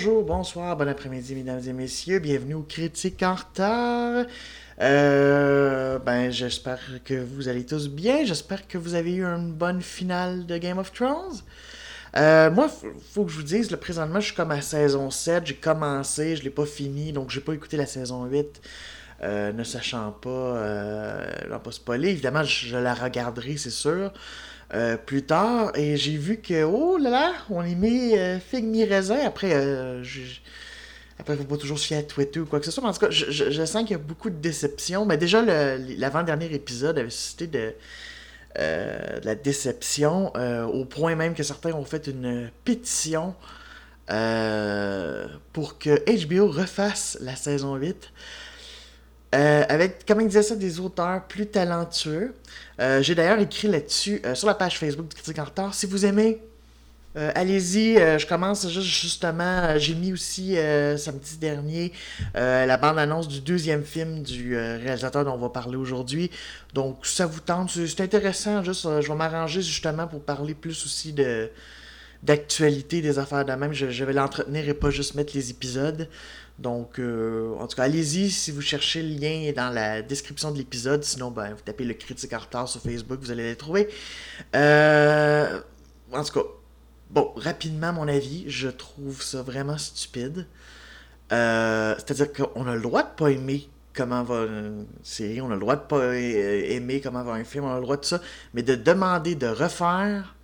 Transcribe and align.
Bonjour, 0.00 0.22
bonsoir, 0.22 0.76
bon 0.76 0.88
après-midi, 0.88 1.34
mesdames 1.34 1.60
et 1.66 1.72
messieurs. 1.72 2.20
Bienvenue 2.20 2.54
au 2.54 2.62
Critique 2.62 3.20
en 3.24 3.34
retard. 3.34 4.26
Euh, 4.80 5.98
ben, 5.98 6.30
j'espère 6.30 6.78
que 7.04 7.14
vous 7.14 7.48
allez 7.48 7.66
tous 7.66 7.88
bien. 7.88 8.24
J'espère 8.24 8.68
que 8.68 8.78
vous 8.78 8.94
avez 8.94 9.12
eu 9.12 9.24
une 9.24 9.52
bonne 9.52 9.82
finale 9.82 10.46
de 10.46 10.56
Game 10.56 10.78
of 10.78 10.92
Thrones. 10.92 11.40
Euh, 12.16 12.48
moi, 12.48 12.68
faut, 12.68 12.86
faut 13.12 13.24
que 13.24 13.32
je 13.32 13.38
vous 13.38 13.42
dise, 13.42 13.72
là, 13.72 13.76
présentement, 13.76 14.20
je 14.20 14.26
suis 14.26 14.36
comme 14.36 14.52
à 14.52 14.60
saison 14.62 15.10
7. 15.10 15.46
J'ai 15.46 15.56
commencé, 15.56 16.36
je 16.36 16.44
l'ai 16.44 16.50
pas 16.50 16.64
fini, 16.66 17.12
donc 17.12 17.30
j'ai 17.30 17.40
pas 17.40 17.54
écouté 17.54 17.76
la 17.76 17.86
saison 17.86 18.24
8. 18.24 18.60
euh, 19.22 19.52
ne 19.52 19.64
sachant 19.64 20.12
pas, 20.12 20.30
euh, 20.30 21.26
non, 21.50 21.58
pas 21.58 21.72
spoiler. 21.72 22.10
Évidemment, 22.10 22.44
je 22.44 22.76
la 22.76 22.94
regarderai, 22.94 23.56
c'est 23.56 23.70
sûr. 23.70 24.12
Euh, 24.74 24.96
plus 24.96 25.22
tard, 25.22 25.72
et 25.76 25.96
j'ai 25.96 26.16
vu 26.16 26.38
que, 26.38 26.64
oh 26.64 26.98
là 26.98 27.10
là, 27.10 27.32
on 27.50 27.64
y 27.64 27.74
met 27.74 28.18
euh, 28.18 28.38
figue 28.38 28.64
mi 28.64 28.84
raisin. 28.84 29.18
Après, 29.24 29.52
euh, 29.54 30.02
après, 31.18 31.36
faut 31.36 31.44
pas 31.44 31.56
toujours 31.56 31.78
se 31.78 31.86
fier 31.86 31.98
à 31.98 32.02
Twitter 32.02 32.40
ou 32.40 32.46
quoi 32.46 32.60
que 32.60 32.66
ce 32.66 32.70
soit. 32.70 32.82
Mais 32.82 32.90
en 32.90 32.92
tout 32.92 33.00
cas, 33.00 33.10
je, 33.10 33.64
sens 33.64 33.82
qu'il 33.82 33.92
y 33.92 33.94
a 33.94 33.98
beaucoup 33.98 34.30
de 34.30 34.36
déception. 34.36 35.04
Mais 35.04 35.16
déjà, 35.16 35.42
l'avant-dernier 35.42 36.52
épisode 36.54 36.98
avait 36.98 37.10
suscité 37.10 37.46
de, 37.48 37.74
euh, 38.58 39.20
la 39.24 39.34
déception, 39.34 40.32
euh, 40.36 40.64
au 40.64 40.84
point 40.84 41.14
même 41.14 41.34
que 41.34 41.42
certains 41.42 41.72
ont 41.72 41.84
fait 41.84 42.06
une 42.06 42.50
pétition 42.64 43.34
pour 45.52 45.78
que 45.78 46.26
HBO 46.26 46.48
refasse 46.50 47.18
la 47.20 47.36
saison 47.36 47.74
8. 47.74 48.10
Euh, 49.34 49.64
avec, 49.68 50.06
comme 50.06 50.20
il 50.20 50.26
disait 50.26 50.42
ça, 50.42 50.56
des 50.56 50.80
auteurs 50.80 51.24
plus 51.24 51.46
talentueux. 51.46 52.34
Euh, 52.80 53.02
J'ai 53.02 53.14
d'ailleurs 53.14 53.40
écrit 53.40 53.68
là-dessus 53.68 54.22
euh, 54.24 54.34
sur 54.34 54.46
la 54.46 54.54
page 54.54 54.78
Facebook 54.78 55.08
du 55.08 55.14
Critique 55.14 55.38
en 55.38 55.44
retard. 55.44 55.74
Si 55.74 55.86
vous 55.86 56.06
aimez, 56.06 56.40
allez-y. 57.34 57.96
je 57.96 58.26
commence 58.28 58.68
juste 58.68 58.86
justement. 58.86 59.76
J'ai 59.76 59.94
mis 59.96 60.12
aussi 60.12 60.56
samedi 60.96 61.36
dernier 61.38 61.92
la 62.34 62.76
bande-annonce 62.76 63.26
du 63.26 63.40
deuxième 63.40 63.82
film 63.82 64.22
du 64.22 64.56
réalisateur 64.56 65.24
dont 65.24 65.32
on 65.32 65.38
va 65.38 65.48
parler 65.48 65.76
aujourd'hui. 65.76 66.30
Donc, 66.74 67.04
ça 67.04 67.26
vous 67.26 67.40
tente, 67.40 67.70
c'est 67.70 68.00
intéressant. 68.02 68.62
Juste, 68.62 69.00
je 69.00 69.08
vais 69.08 69.14
m'arranger 69.16 69.62
justement 69.62 70.06
pour 70.06 70.20
parler 70.20 70.54
plus 70.54 70.84
aussi 70.84 71.12
de 71.12 71.50
d'actualité 72.22 73.00
des 73.00 73.18
affaires 73.18 73.44
de 73.44 73.52
même. 73.52 73.72
Je 73.72 74.04
vais 74.04 74.12
l'entretenir 74.12 74.68
et 74.68 74.74
pas 74.74 74.90
juste 74.90 75.16
mettre 75.16 75.32
les 75.34 75.50
épisodes. 75.50 76.08
Donc, 76.58 76.98
euh, 76.98 77.54
en 77.58 77.68
tout 77.68 77.76
cas, 77.76 77.84
allez-y 77.84 78.30
si 78.30 78.50
vous 78.50 78.60
cherchez 78.60 79.02
le 79.02 79.14
lien 79.14 79.42
est 79.42 79.52
dans 79.52 79.70
la 79.70 80.02
description 80.02 80.50
de 80.50 80.58
l'épisode. 80.58 81.04
Sinon, 81.04 81.30
ben, 81.30 81.50
vous 81.54 81.62
tapez 81.64 81.84
le 81.84 81.94
critique 81.94 82.32
en 82.32 82.38
retard 82.38 82.68
sur 82.68 82.80
Facebook, 82.80 83.20
vous 83.20 83.30
allez 83.30 83.44
les 83.44 83.56
trouver. 83.56 83.88
Euh, 84.56 85.60
en 86.12 86.24
tout 86.24 86.32
cas, 86.32 86.46
bon, 87.10 87.32
rapidement, 87.36 87.92
mon 87.92 88.08
avis, 88.08 88.44
je 88.48 88.68
trouve 88.68 89.22
ça 89.22 89.42
vraiment 89.42 89.78
stupide. 89.78 90.46
Euh, 91.32 91.94
C'est-à-dire 91.98 92.32
qu'on 92.32 92.66
a 92.66 92.74
le 92.74 92.82
droit 92.82 93.04
de 93.04 93.14
pas 93.16 93.30
aimer 93.30 93.68
comment 93.94 94.24
va 94.24 94.42
une 94.42 94.86
série, 95.02 95.40
on 95.40 95.50
a 95.50 95.54
le 95.54 95.60
droit 95.60 95.76
de 95.76 95.82
pas 95.82 96.16
aimer 96.16 97.00
comment 97.00 97.22
va 97.22 97.32
un 97.32 97.44
film, 97.44 97.64
on 97.64 97.72
a 97.72 97.76
le 97.76 97.82
droit 97.82 97.96
de 97.96 98.04
ça, 98.04 98.20
mais 98.54 98.62
de 98.62 98.74
demander 98.74 99.34
de 99.34 99.46
refaire, 99.46 100.34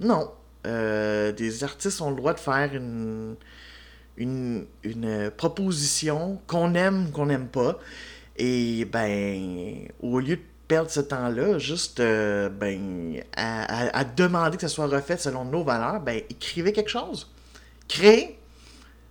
non. 0.00 0.30
Des 0.64 1.64
artistes 1.64 2.00
ont 2.02 2.10
le 2.10 2.16
droit 2.16 2.34
de 2.34 2.40
faire 2.40 2.74
une, 2.74 3.36
une, 4.16 4.66
une 4.82 5.30
proposition 5.36 6.40
qu'on 6.46 6.74
aime 6.74 7.06
ou 7.06 7.10
qu'on 7.10 7.26
n'aime 7.26 7.48
pas. 7.48 7.78
Et 8.36 8.84
ben, 8.86 9.88
au 10.00 10.18
lieu 10.20 10.36
de 10.36 10.42
perdre 10.68 10.90
ce 10.90 11.00
temps-là, 11.00 11.58
juste 11.58 12.00
euh, 12.00 12.48
ben, 12.48 13.22
à, 13.36 14.04
demander 14.04 14.56
que 14.56 14.62
ça 14.62 14.68
soit 14.68 14.86
refait 14.86 15.18
selon 15.18 15.44
nos 15.44 15.64
valeurs, 15.64 16.00
ben, 16.00 16.20
écrivez 16.30 16.72
quelque 16.72 16.90
chose. 16.90 17.30
Créez. 17.88 18.38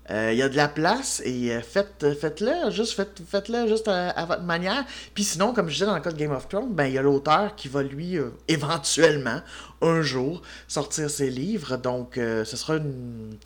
Euh, 0.10 0.32
Il 0.34 0.38
y 0.40 0.42
a 0.42 0.50
de 0.50 0.58
la 0.58 0.68
place 0.68 1.22
et 1.24 1.52
euh, 1.54 1.62
faites, 1.62 2.06
faites-le, 2.20 2.72
juste 2.72 2.94
faites, 2.94 3.22
faites-le 3.26 3.68
juste 3.68 3.88
à, 3.88 4.10
à 4.10 4.26
votre 4.26 4.42
manière. 4.42 4.84
Puis 5.14 5.24
sinon, 5.24 5.54
comme 5.54 5.70
je 5.70 5.74
disais 5.74 5.86
dans 5.86 5.96
le 5.96 6.02
cas 6.02 6.12
de 6.12 6.18
Game 6.18 6.32
of 6.32 6.50
Thrones, 6.50 6.74
ben 6.74 6.86
il 6.86 6.94
y 6.94 6.98
a 6.98 7.02
l'auteur 7.04 7.56
qui 7.56 7.68
va 7.68 7.84
lui 7.84 8.18
euh, 8.18 8.32
éventuellement 8.48 9.42
un 9.82 10.02
jour 10.02 10.42
sortir 10.68 11.10
ses 11.10 11.30
livres. 11.30 11.78
Donc 11.78 12.18
euh, 12.18 12.44
ce 12.44 12.58
sera 12.58 12.78
une 12.78 13.38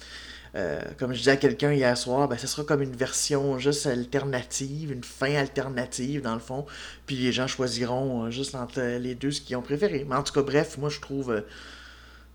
euh, 0.56 0.80
comme 0.98 1.12
je 1.14 1.18
disais 1.20 1.32
à 1.32 1.38
quelqu'un 1.38 1.74
hier 1.74 1.98
soir, 1.98 2.28
ben, 2.28 2.38
ce 2.38 2.48
sera 2.48 2.64
comme 2.64 2.82
une 2.82 2.96
version 2.96 3.60
juste 3.60 3.88
alternative, 3.88 4.92
une 4.92 5.04
fin 5.04 5.36
alternative 5.36 6.22
dans 6.22 6.34
le 6.34 6.40
fond. 6.40 6.66
Puis 7.06 7.18
les 7.18 7.32
gens 7.32 7.48
choisiront 7.48 8.26
euh, 8.26 8.30
juste 8.32 8.56
entre 8.56 8.82
les 8.98 9.16
deux 9.16 9.32
ce 9.32 9.42
qu'ils 9.42 9.58
ont 9.58 9.62
préféré. 9.62 10.06
Mais 10.08 10.16
en 10.16 10.24
tout 10.24 10.34
cas, 10.34 10.44
bref, 10.44 10.78
moi 10.78 10.90
je 10.90 11.00
trouve 11.02 11.32
euh, 11.32 11.42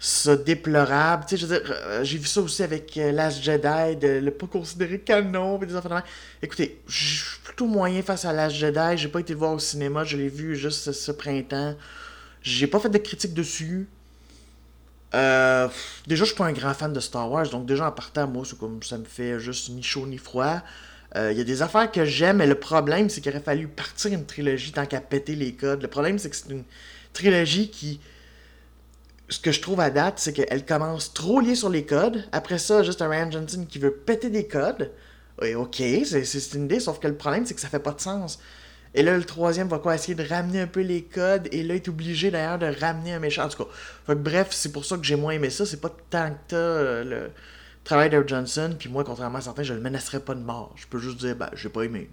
ça 0.00 0.34
déplorable. 0.34 1.26
Tu 1.28 1.36
sais, 1.36 1.46
euh, 1.52 2.02
j'ai 2.02 2.16
vu 2.16 2.26
ça 2.26 2.40
aussi 2.40 2.62
avec 2.62 2.96
euh, 2.96 3.12
Last 3.12 3.42
Jedi, 3.42 3.96
de 3.96 4.18
le 4.18 4.30
pas 4.30 4.46
considérer 4.46 4.98
canon, 4.98 5.58
des 5.58 5.66
même. 5.66 6.02
Écoutez, 6.42 6.80
je 6.88 7.22
suis 7.22 7.40
plutôt 7.44 7.66
moyen 7.66 8.02
face 8.02 8.24
à 8.24 8.32
Last 8.32 8.56
Jedi. 8.56 8.96
J'ai 8.96 9.08
pas 9.08 9.20
été 9.20 9.34
voir 9.34 9.52
au 9.52 9.58
cinéma, 9.58 10.04
je 10.04 10.16
l'ai 10.16 10.28
vu 10.28 10.56
juste 10.56 10.80
ce, 10.80 10.92
ce 10.92 11.12
printemps. 11.12 11.76
J'ai 12.42 12.66
pas 12.66 12.80
fait 12.80 12.88
de 12.88 12.96
critique 12.96 13.34
dessus. 13.34 13.88
Euh, 15.14 15.68
déjà, 16.06 16.24
je 16.24 16.28
suis 16.30 16.36
pas 16.36 16.46
un 16.46 16.52
grand 16.52 16.74
fan 16.74 16.92
de 16.92 17.00
Star 17.00 17.30
Wars, 17.30 17.48
donc 17.48 17.66
déjà 17.66 17.88
en 17.88 17.92
partant, 17.92 18.26
moi, 18.26 18.44
c'est 18.46 18.58
comme 18.58 18.82
ça 18.82 18.98
me 18.98 19.04
fait 19.04 19.40
juste 19.40 19.70
ni 19.70 19.82
chaud 19.82 20.06
ni 20.06 20.18
froid. 20.18 20.60
Euh, 21.16 21.32
Il 21.32 21.38
y 21.38 21.40
a 21.40 21.44
des 21.44 21.62
affaires 21.62 21.90
que 21.90 22.04
j'aime, 22.04 22.36
mais 22.38 22.46
le 22.46 22.54
problème, 22.54 23.08
c'est 23.10 23.20
qu'il 23.20 23.32
aurait 23.32 23.42
fallu 23.42 23.66
partir 23.66 24.12
une 24.12 24.24
trilogie 24.26 24.72
tant 24.72 24.86
qu'à 24.86 25.00
péter 25.00 25.34
les 25.34 25.54
codes. 25.54 25.82
Le 25.82 25.88
problème, 25.88 26.18
c'est 26.18 26.30
que 26.30 26.36
c'est 26.36 26.50
une 26.50 26.64
trilogie 27.12 27.70
qui. 27.70 28.00
Ce 29.28 29.38
que 29.38 29.52
je 29.52 29.60
trouve 29.60 29.80
à 29.80 29.90
date, 29.90 30.18
c'est 30.18 30.32
qu'elle 30.32 30.66
commence 30.66 31.12
trop 31.12 31.40
liée 31.40 31.54
sur 31.54 31.68
les 31.68 31.86
codes. 31.86 32.24
Après 32.32 32.58
ça, 32.58 32.82
juste 32.82 33.00
un 33.00 33.08
Ryan 33.08 33.30
Johnson 33.30 33.64
qui 33.68 33.78
veut 33.78 33.92
péter 33.92 34.28
des 34.28 34.46
codes. 34.46 34.90
Et 35.42 35.54
ok, 35.54 35.76
c'est 36.04 36.54
une 36.54 36.64
idée, 36.64 36.80
sauf 36.80 36.98
que 36.98 37.08
le 37.08 37.16
problème, 37.16 37.46
c'est 37.46 37.54
que 37.54 37.60
ça 37.60 37.68
fait 37.68 37.78
pas 37.78 37.92
de 37.92 38.00
sens. 38.00 38.40
Et 38.94 39.02
là, 39.02 39.16
le 39.16 39.24
troisième 39.24 39.68
va 39.68 39.78
quoi? 39.78 39.94
Essayer 39.94 40.14
de 40.14 40.26
ramener 40.26 40.60
un 40.60 40.66
peu 40.66 40.80
les 40.80 41.02
codes. 41.02 41.48
Et 41.52 41.62
là, 41.62 41.74
il 41.74 41.76
est 41.76 41.88
obligé 41.88 42.30
d'ailleurs 42.30 42.58
de 42.58 42.66
ramener 42.80 43.12
un 43.12 43.20
méchant. 43.20 43.44
En 43.44 43.48
tout 43.48 43.64
cas, 43.64 43.70
fait 44.06 44.14
que 44.14 44.18
bref, 44.18 44.48
c'est 44.50 44.72
pour 44.72 44.84
ça 44.84 44.96
que 44.96 45.04
j'ai 45.04 45.16
moins 45.16 45.32
aimé 45.32 45.50
ça. 45.50 45.64
C'est 45.64 45.80
pas 45.80 45.94
tant 46.10 46.30
que 46.30 46.36
t'as 46.48 46.56
euh, 46.56 47.04
le 47.04 47.30
travail 47.84 48.10
de 48.10 48.24
Johnson. 48.26 48.74
Puis 48.78 48.88
moi, 48.88 49.04
contrairement 49.04 49.38
à 49.38 49.42
certains, 49.42 49.62
je 49.62 49.74
le 49.74 49.80
menacerais 49.80 50.20
pas 50.20 50.34
de 50.34 50.40
mort. 50.40 50.74
Je 50.76 50.86
peux 50.86 50.98
juste 50.98 51.18
dire, 51.18 51.36
ben, 51.36 51.50
j'ai 51.54 51.68
pas 51.68 51.82
aimé. 51.82 52.10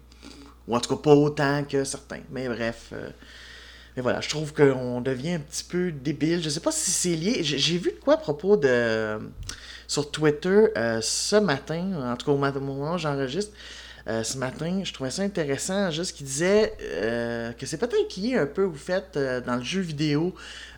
Ou 0.67 0.75
en 0.75 0.79
tout 0.79 0.95
cas, 0.95 1.01
pas 1.01 1.15
autant 1.15 1.63
que 1.63 1.83
certains. 1.83 2.21
Mais 2.31 2.47
bref. 2.47 2.89
euh, 2.93 3.09
mais 3.95 4.03
voilà, 4.03 4.21
je 4.21 4.29
trouve 4.29 4.53
qu'on 4.53 5.01
devient 5.01 5.33
un 5.33 5.39
petit 5.39 5.63
peu 5.63 5.91
débile. 5.91 6.43
Je 6.43 6.49
sais 6.49 6.59
pas 6.59 6.71
si 6.71 6.91
c'est 6.91 7.15
lié. 7.15 7.39
J'ai 7.41 7.79
vu 7.79 7.91
de 7.91 7.99
quoi 7.99 8.13
à 8.13 8.17
propos 8.17 8.55
de. 8.55 9.17
Sur 9.87 10.11
Twitter 10.11 10.65
euh, 10.77 10.99
ce 11.01 11.37
matin, 11.37 12.11
en 12.11 12.17
tout 12.17 12.25
cas 12.25 12.31
au 12.33 12.37
moment 12.37 12.95
où 12.95 12.97
j'enregistre, 12.97 13.53
euh, 14.07 14.23
ce 14.23 14.37
matin, 14.37 14.81
je 14.85 14.93
trouvais 14.93 15.11
ça 15.11 15.23
intéressant, 15.23 15.91
juste 15.91 16.15
qu'il 16.15 16.25
disait 16.25 16.73
euh, 16.81 17.51
que 17.51 17.65
c'est 17.65 17.77
peut-être 17.77 18.15
lié 18.15 18.37
un 18.37 18.45
peu 18.45 18.63
au 18.63 18.73
fait, 18.73 19.17
euh, 19.17 19.41
dans 19.41 19.57
le 19.57 19.63
jeu 19.63 19.81
vidéo, 19.81 20.33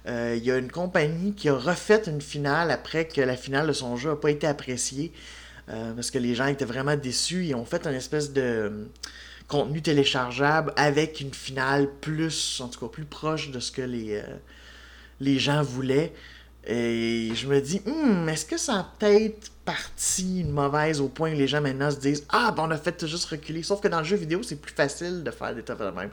il 0.08 0.44
y 0.44 0.50
a 0.50 0.58
une 0.58 0.72
compagnie 0.72 1.36
qui 1.36 1.50
a 1.50 1.54
refait 1.54 2.02
une 2.08 2.22
finale 2.22 2.72
après 2.72 3.08
que 3.08 3.22
la 3.22 3.36
finale 3.36 3.68
de 3.68 3.74
son 3.74 3.96
jeu 3.96 4.10
n'a 4.10 4.16
pas 4.16 4.32
été 4.32 4.48
appréciée, 4.48 5.12
parce 5.68 6.10
que 6.10 6.18
les 6.18 6.34
gens 6.34 6.48
étaient 6.48 6.66
vraiment 6.66 6.96
déçus, 6.96 7.46
ils 7.46 7.54
ont 7.54 7.64
fait 7.64 7.86
une 7.86 7.94
espèce 7.94 8.34
de 8.34 8.90
contenu 9.48 9.84
téléchargeable 9.84 10.74
avec 10.78 11.22
une 11.22 11.32
finale 11.32 11.88
plus, 12.02 12.60
en 12.60 12.70
tout 12.70 12.80
cas 12.80 12.88
plus 12.88 13.06
proche 13.06 13.52
de 13.52 13.60
ce 13.60 13.72
que 13.72 13.84
les, 13.84 14.24
les 15.20 15.38
gens 15.38 15.62
voulaient. 15.62 16.12
Et 16.66 17.32
je 17.34 17.48
me 17.48 17.60
dis, 17.62 17.82
Hmm, 17.86 18.28
est-ce 18.30 18.46
que 18.46 18.58
ça 18.58 18.80
a 18.80 18.88
peut-être 19.00 19.52
parti 19.66 20.42
une 20.42 20.52
mauvaise 20.52 21.00
au 21.00 21.08
point 21.08 21.32
que 21.32 21.38
les 21.38 21.48
gens 21.48 21.62
maintenant 21.62 21.92
se 21.92 21.98
disent 21.98 22.26
Ah, 22.30 22.52
ben 22.56 22.64
on 22.68 22.72
a 22.72 22.78
fait 22.78 23.06
juste 23.06 23.26
reculer. 23.26 23.64
Sauf 23.64 23.82
que 23.82 23.88
dans 23.88 24.00
le 24.00 24.06
jeu 24.06 24.18
vidéo, 24.18 24.42
c'est 24.44 24.60
plus 24.60 24.74
facile 24.74 25.24
de 25.24 25.32
faire 25.32 25.56
des 25.56 25.64
trucs 25.64 25.80
de 25.80 25.90
même. 25.92 26.10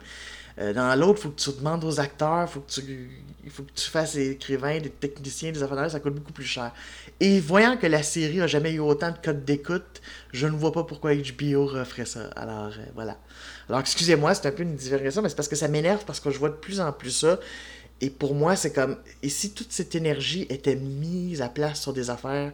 Euh, 0.59 0.73
dans 0.73 0.95
l'autre, 0.99 1.21
faut 1.21 1.29
que 1.29 1.39
tu 1.39 1.51
demandes 1.51 1.83
aux 1.83 1.99
acteurs, 1.99 2.49
faut 2.49 2.61
que 2.61 2.71
tu, 2.71 3.09
il 3.43 3.51
faut 3.51 3.61
que 3.61 3.71
tu 3.75 3.87
fasses 3.89 4.15
des 4.15 4.31
écrivains, 4.31 4.79
des 4.79 4.89
techniciens, 4.89 5.51
des 5.51 5.61
affaires 5.61 5.91
ça 5.91 5.99
coûte 5.99 6.15
beaucoup 6.15 6.33
plus 6.33 6.45
cher. 6.45 6.71
Et 7.19 7.39
voyant 7.39 7.77
que 7.77 7.85
la 7.85 8.01
série 8.01 8.41
a 8.41 8.47
jamais 8.47 8.73
eu 8.73 8.79
autant 8.79 9.11
de 9.11 9.17
codes 9.23 9.45
d'écoute, 9.45 10.01
je 10.33 10.47
ne 10.47 10.53
vois 10.53 10.71
pas 10.71 10.83
pourquoi 10.83 11.13
HBO 11.13 11.67
referait 11.67 12.05
ça. 12.05 12.29
Alors, 12.35 12.67
euh, 12.69 12.85
voilà. 12.95 13.17
Alors, 13.69 13.81
excusez-moi, 13.81 14.33
c'est 14.33 14.47
un 14.47 14.51
peu 14.51 14.63
une 14.63 14.75
diversion, 14.75 15.21
mais 15.21 15.29
c'est 15.29 15.35
parce 15.35 15.47
que 15.47 15.55
ça 15.55 15.67
m'énerve, 15.67 16.05
parce 16.05 16.19
que 16.19 16.31
je 16.31 16.39
vois 16.39 16.49
de 16.49 16.55
plus 16.55 16.81
en 16.81 16.91
plus 16.91 17.11
ça. 17.11 17.39
Et 18.01 18.09
pour 18.09 18.35
moi, 18.35 18.55
c'est 18.55 18.73
comme. 18.73 18.97
Et 19.23 19.29
si 19.29 19.53
toute 19.53 19.71
cette 19.71 19.95
énergie 19.95 20.45
était 20.49 20.75
mise 20.75 21.41
à 21.41 21.49
place 21.49 21.81
sur 21.81 21.93
des 21.93 22.09
affaires 22.09 22.51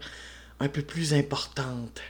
un 0.60 0.70
peu 0.70 0.82
plus 0.82 1.14
importantes? 1.14 2.02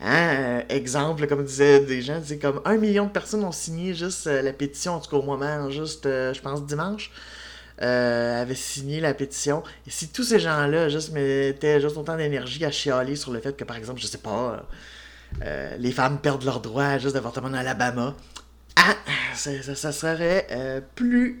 Hein? 0.00 0.36
euh, 0.36 0.62
exemple, 0.68 1.26
comme 1.26 1.44
disaient 1.44 1.80
des 1.80 2.02
gens, 2.02 2.20
c'est 2.24 2.38
comme 2.38 2.60
un 2.64 2.76
million 2.76 3.06
de 3.06 3.10
personnes 3.10 3.44
ont 3.44 3.52
signé 3.52 3.94
juste 3.94 4.26
euh, 4.26 4.42
la 4.42 4.52
pétition, 4.52 4.94
en 4.94 5.00
tout 5.00 5.10
cas 5.10 5.16
au 5.16 5.22
moment, 5.22 5.70
juste, 5.70 6.06
euh, 6.06 6.34
je 6.34 6.40
pense, 6.40 6.64
dimanche, 6.66 7.10
euh, 7.82 8.42
avaient 8.42 8.54
signé 8.54 9.00
la 9.00 9.14
pétition. 9.14 9.62
Et 9.86 9.90
si 9.90 10.08
tous 10.08 10.24
ces 10.24 10.38
gens-là 10.40 10.88
juste 10.88 11.12
mettaient 11.12 11.80
juste 11.80 11.96
autant 11.96 12.16
d'énergie 12.16 12.64
à 12.64 12.70
chialer 12.70 13.16
sur 13.16 13.32
le 13.32 13.40
fait 13.40 13.56
que, 13.56 13.64
par 13.64 13.76
exemple, 13.76 14.00
je 14.00 14.06
sais 14.06 14.18
pas, 14.18 14.66
les 15.78 15.92
femmes 15.92 16.18
perdent 16.18 16.44
leurs 16.44 16.60
droits 16.60 16.86
à 16.86 16.98
juste 16.98 17.14
d'avortement 17.14 17.48
en 17.48 17.54
Alabama, 17.54 18.14
ah, 18.76 18.94
ça, 19.34 19.92
serait 19.92 20.82
plus 20.94 21.40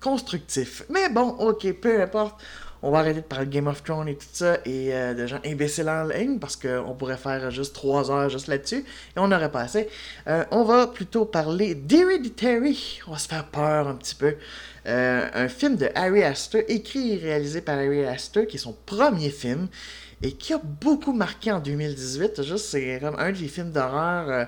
constructif. 0.00 0.84
Mais 0.90 1.08
bon, 1.08 1.28
ok, 1.38 1.72
peu 1.80 2.00
importe. 2.02 2.40
On 2.80 2.92
va 2.92 2.98
arrêter 2.98 3.22
de 3.22 3.26
parler 3.26 3.46
de 3.46 3.50
Game 3.50 3.66
of 3.66 3.82
Thrones 3.82 4.08
et 4.08 4.14
tout 4.14 4.26
ça 4.32 4.58
et 4.64 4.94
euh, 4.94 5.12
de 5.12 5.26
gens 5.26 5.40
imbéciles 5.44 5.88
en 5.88 6.04
ligne 6.04 6.38
parce 6.38 6.54
qu'on 6.54 6.94
pourrait 6.94 7.16
faire 7.16 7.50
juste 7.50 7.74
trois 7.74 8.08
heures 8.10 8.28
juste 8.28 8.46
là-dessus 8.46 8.84
et 9.16 9.18
on 9.18 9.26
n'aurait 9.26 9.50
pas 9.50 9.62
assez. 9.62 9.88
Euh, 10.28 10.44
on 10.52 10.62
va 10.62 10.86
plutôt 10.86 11.24
parler 11.24 11.74
d'Hereditary. 11.74 13.00
On 13.08 13.12
va 13.12 13.18
se 13.18 13.26
faire 13.26 13.46
peur 13.46 13.88
un 13.88 13.94
petit 13.96 14.14
peu. 14.14 14.36
Euh, 14.86 15.28
un 15.34 15.48
film 15.48 15.76
de 15.76 15.88
Harry 15.96 16.22
Astor, 16.22 16.62
écrit 16.68 17.14
et 17.14 17.16
réalisé 17.16 17.62
par 17.62 17.78
Harry 17.78 18.04
Astor, 18.04 18.46
qui 18.46 18.56
est 18.56 18.60
son 18.60 18.76
premier 18.86 19.30
film 19.30 19.66
et 20.22 20.32
qui 20.32 20.52
a 20.52 20.60
beaucoup 20.62 21.12
marqué 21.12 21.50
en 21.50 21.58
2018. 21.58 22.42
Juste, 22.44 22.66
c'est 22.66 23.00
comme 23.00 23.16
un 23.18 23.32
des 23.32 23.48
films 23.48 23.72
d'horreur. 23.72 24.46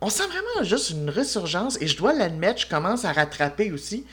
on 0.00 0.08
sent 0.08 0.26
vraiment 0.28 0.64
juste 0.64 0.90
une 0.90 1.10
résurgence 1.10 1.76
et 1.82 1.86
je 1.86 1.96
dois 1.98 2.14
l'admettre, 2.14 2.62
je 2.62 2.68
commence 2.68 3.04
à 3.04 3.12
rattraper 3.12 3.70
aussi. 3.70 4.06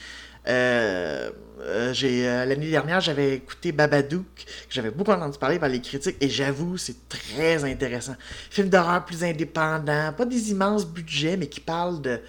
Euh, 0.48 1.30
euh, 1.62 1.94
euh, 2.04 2.46
l'année 2.46 2.70
dernière, 2.70 3.00
j'avais 3.00 3.36
écouté 3.36 3.72
Babadook, 3.72 4.26
j'avais 4.70 4.92
beaucoup 4.92 5.12
entendu 5.12 5.38
parler 5.38 5.60
par 5.60 5.70
les 5.70 5.80
critiques, 5.80 6.18
et 6.20 6.30
j'avoue, 6.30 6.78
c'est 6.78 7.08
très 7.08 7.64
intéressant. 7.64 8.16
Film 8.50 8.70
d'horreur 8.70 9.06
plus 9.06 9.24
indépendant, 9.24 10.12
pas 10.14 10.26
des 10.26 10.52
immenses 10.52 10.86
budgets, 10.86 11.38
mais 11.38 11.48
qui 11.48 11.62
parle 11.62 12.02
de, 12.02 12.20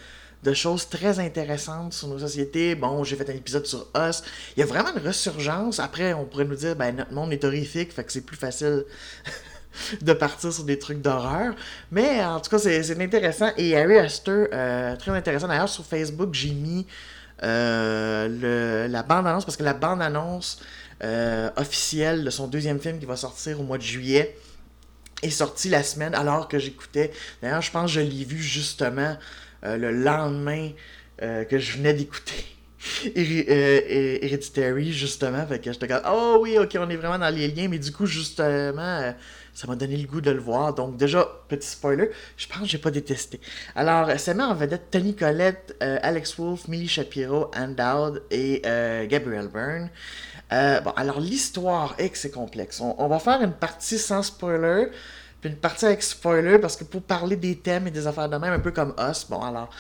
choses 0.53 0.89
très 0.89 1.19
intéressantes 1.19 1.95
sur 1.95 2.07
nos 2.07 2.19
sociétés. 2.19 2.75
Bon, 2.75 3.03
j'ai 3.03 3.17
fait 3.17 3.29
un 3.31 3.35
épisode 3.35 3.67
sur 3.67 3.89
Us. 3.97 4.23
Il 4.57 4.61
y 4.61 4.63
a 4.63 4.67
vraiment 4.67 4.91
une 4.95 5.05
resurgence. 5.05 5.81
Après, 5.81 6.13
on 6.13 6.27
pourrait 6.27 6.45
nous 6.45 6.55
dire, 6.55 6.77
ben, 6.77 6.95
notre 6.95 7.13
monde 7.13 7.33
est 7.33 7.45
horrifique, 7.45 7.93
fait 7.93 8.05
que 8.05 8.13
c'est 8.13 8.21
plus 8.21 8.37
facile 8.37 8.85
de 10.03 10.13
partir 10.13 10.53
sur 10.53 10.65
des 10.65 10.79
trucs 10.79 11.01
d'horreur. 11.01 11.55
Mais 11.91 12.23
en 12.23 12.41
tout 12.41 12.51
cas, 12.51 12.59
c'est 12.59 13.01
intéressant. 13.01 13.53
Et 13.57 13.75
Harry 13.75 13.97
Astor, 13.97 14.49
très 14.99 15.13
intéressant. 15.13 15.49
D'ailleurs, 15.49 15.69
sur 15.71 15.87
Facebook, 15.87 16.35
j'ai 16.35 16.53
mis 16.53 16.87
euh, 17.43 18.89
la 18.89 19.03
bande-annonce, 19.03 19.45
parce 19.45 19.57
que 19.57 19.63
la 19.63 19.75
bande-annonce 19.75 20.61
euh, 21.03 21.51
officielle 21.57 22.25
de 22.25 22.31
son 22.31 22.47
deuxième 22.47 22.81
film 22.81 22.99
qui 22.99 23.07
va 23.07 23.17
sortir 23.17 23.61
au 23.61 23.65
mois 23.65 23.79
de 23.79 23.83
juillet 23.83 24.37
est 25.23 25.31
sortie 25.31 25.69
la 25.69 25.83
semaine 25.83 26.15
alors 26.15 26.49
que 26.49 26.59
j'écoutais. 26.59 27.13
D'ailleurs, 27.43 27.63
je 27.63 27.71
pense 27.71 27.93
que 27.93 28.01
je 28.01 28.01
l'ai 28.01 28.25
vu 28.25 28.41
justement 28.41 29.17
euh, 29.65 29.77
le 29.77 29.91
lendemain 29.91 30.71
que 31.49 31.59
je 31.59 31.77
venais 31.79 31.95
d'écouter. 31.95 32.45
Hereditary, 33.15 34.93
justement. 34.93 35.47
Fait 35.47 35.59
que 35.59 35.73
j'étais 35.73 35.89
comme, 35.89 36.03
oh 36.09 36.39
oui, 36.41 36.59
ok, 36.59 36.77
on 36.81 36.89
est 36.91 36.97
vraiment 36.97 37.19
dans 37.19 37.35
les 37.35 37.49
liens, 37.49 37.69
mais 37.69 37.79
du 37.79 37.93
coup, 37.93 38.07
justement, 38.07 39.15
ça 39.55 39.69
m'a 39.69 39.77
donné 39.77 39.97
le 39.97 40.07
goût 40.07 40.21
de 40.21 40.33
le 40.33 40.41
voir. 40.41 40.75
Donc, 40.75 40.97
déjà, 40.97 41.27
petit 41.49 41.67
spoiler, 41.67 42.11
je 42.37 42.47
pense 42.49 42.63
que 42.63 42.67
j'ai 42.67 42.79
pas 42.79 42.91
détesté. 42.91 43.41
Alors, 43.77 44.11
ça 44.19 44.35
met 44.35 44.43
en 44.43 44.55
vedette 44.55 44.91
Tony 44.91 45.15
Collette, 45.15 45.77
euh, 45.83 45.99
Alex 46.03 46.37
Wolf, 46.37 46.67
Millie 46.69 46.89
Shapiro, 46.89 47.51
Anne 47.55 47.75
Dowd 47.75 48.23
et 48.31 48.63
euh, 48.67 49.07
Gabriel 49.07 49.49
Byrne. 49.49 49.91
Euh, 50.53 50.81
bon, 50.81 50.91
alors 50.91 51.21
l'histoire 51.21 51.95
est 51.99 52.11
que 52.11 52.19
c'est 52.19 52.33
complexe. 52.33 52.81
On, 52.81 53.09
va 53.09 53.19
faire 53.19 53.41
une 53.43 53.53
partie 53.53 53.99
sans 53.99 54.23
spoiler, 54.23 54.89
puis 55.41 55.51
une 55.51 55.57
partie 55.57 55.87
avec 55.87 56.03
spoiler, 56.03 56.59
parce 56.59 56.77
que 56.77 56.85
pour 56.85 57.03
parler 57.03 57.37
des 57.37 57.57
thèmes 57.57 57.87
et 57.87 57.91
des 57.91 58.07
affaires 58.07 58.29
de 58.29 58.37
même, 58.37 58.53
un 58.53 58.61
peu 58.61 58.73
comme 58.73 58.95
Us, 58.99 59.27
bon, 59.29 59.41
alors... 59.41 59.71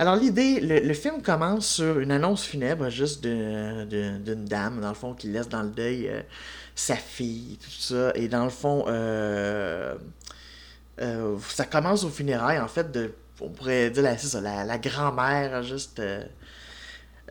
Alors 0.00 0.16
l'idée, 0.16 0.60
le, 0.60 0.94
film 0.94 1.20
commence 1.20 1.74
sur 1.74 1.98
une 1.98 2.10
annonce 2.10 2.46
funèbre 2.46 2.88
juste 2.88 3.20
d'une 3.22 4.44
dame, 4.46 4.80
dans 4.80 4.88
le 4.88 4.94
fond, 4.94 5.12
qui 5.12 5.26
laisse 5.26 5.50
dans 5.50 5.60
le 5.60 5.68
deuil 5.68 6.10
sa 6.74 6.96
fille, 6.96 7.58
tout 7.62 7.82
ça. 7.82 8.10
Et 8.14 8.26
dans 8.26 8.44
le 8.44 8.50
fond, 8.50 8.86
euh, 8.88 9.94
euh, 11.02 11.36
ça 11.50 11.66
commence 11.66 12.02
au 12.04 12.08
funérailles, 12.08 12.60
en 12.60 12.66
fait, 12.66 12.90
de, 12.90 13.12
on 13.42 13.50
pourrait 13.50 13.90
dire 13.90 14.02
la, 14.02 14.64
la, 14.64 14.78
grand-mère, 14.78 15.62
juste. 15.62 16.00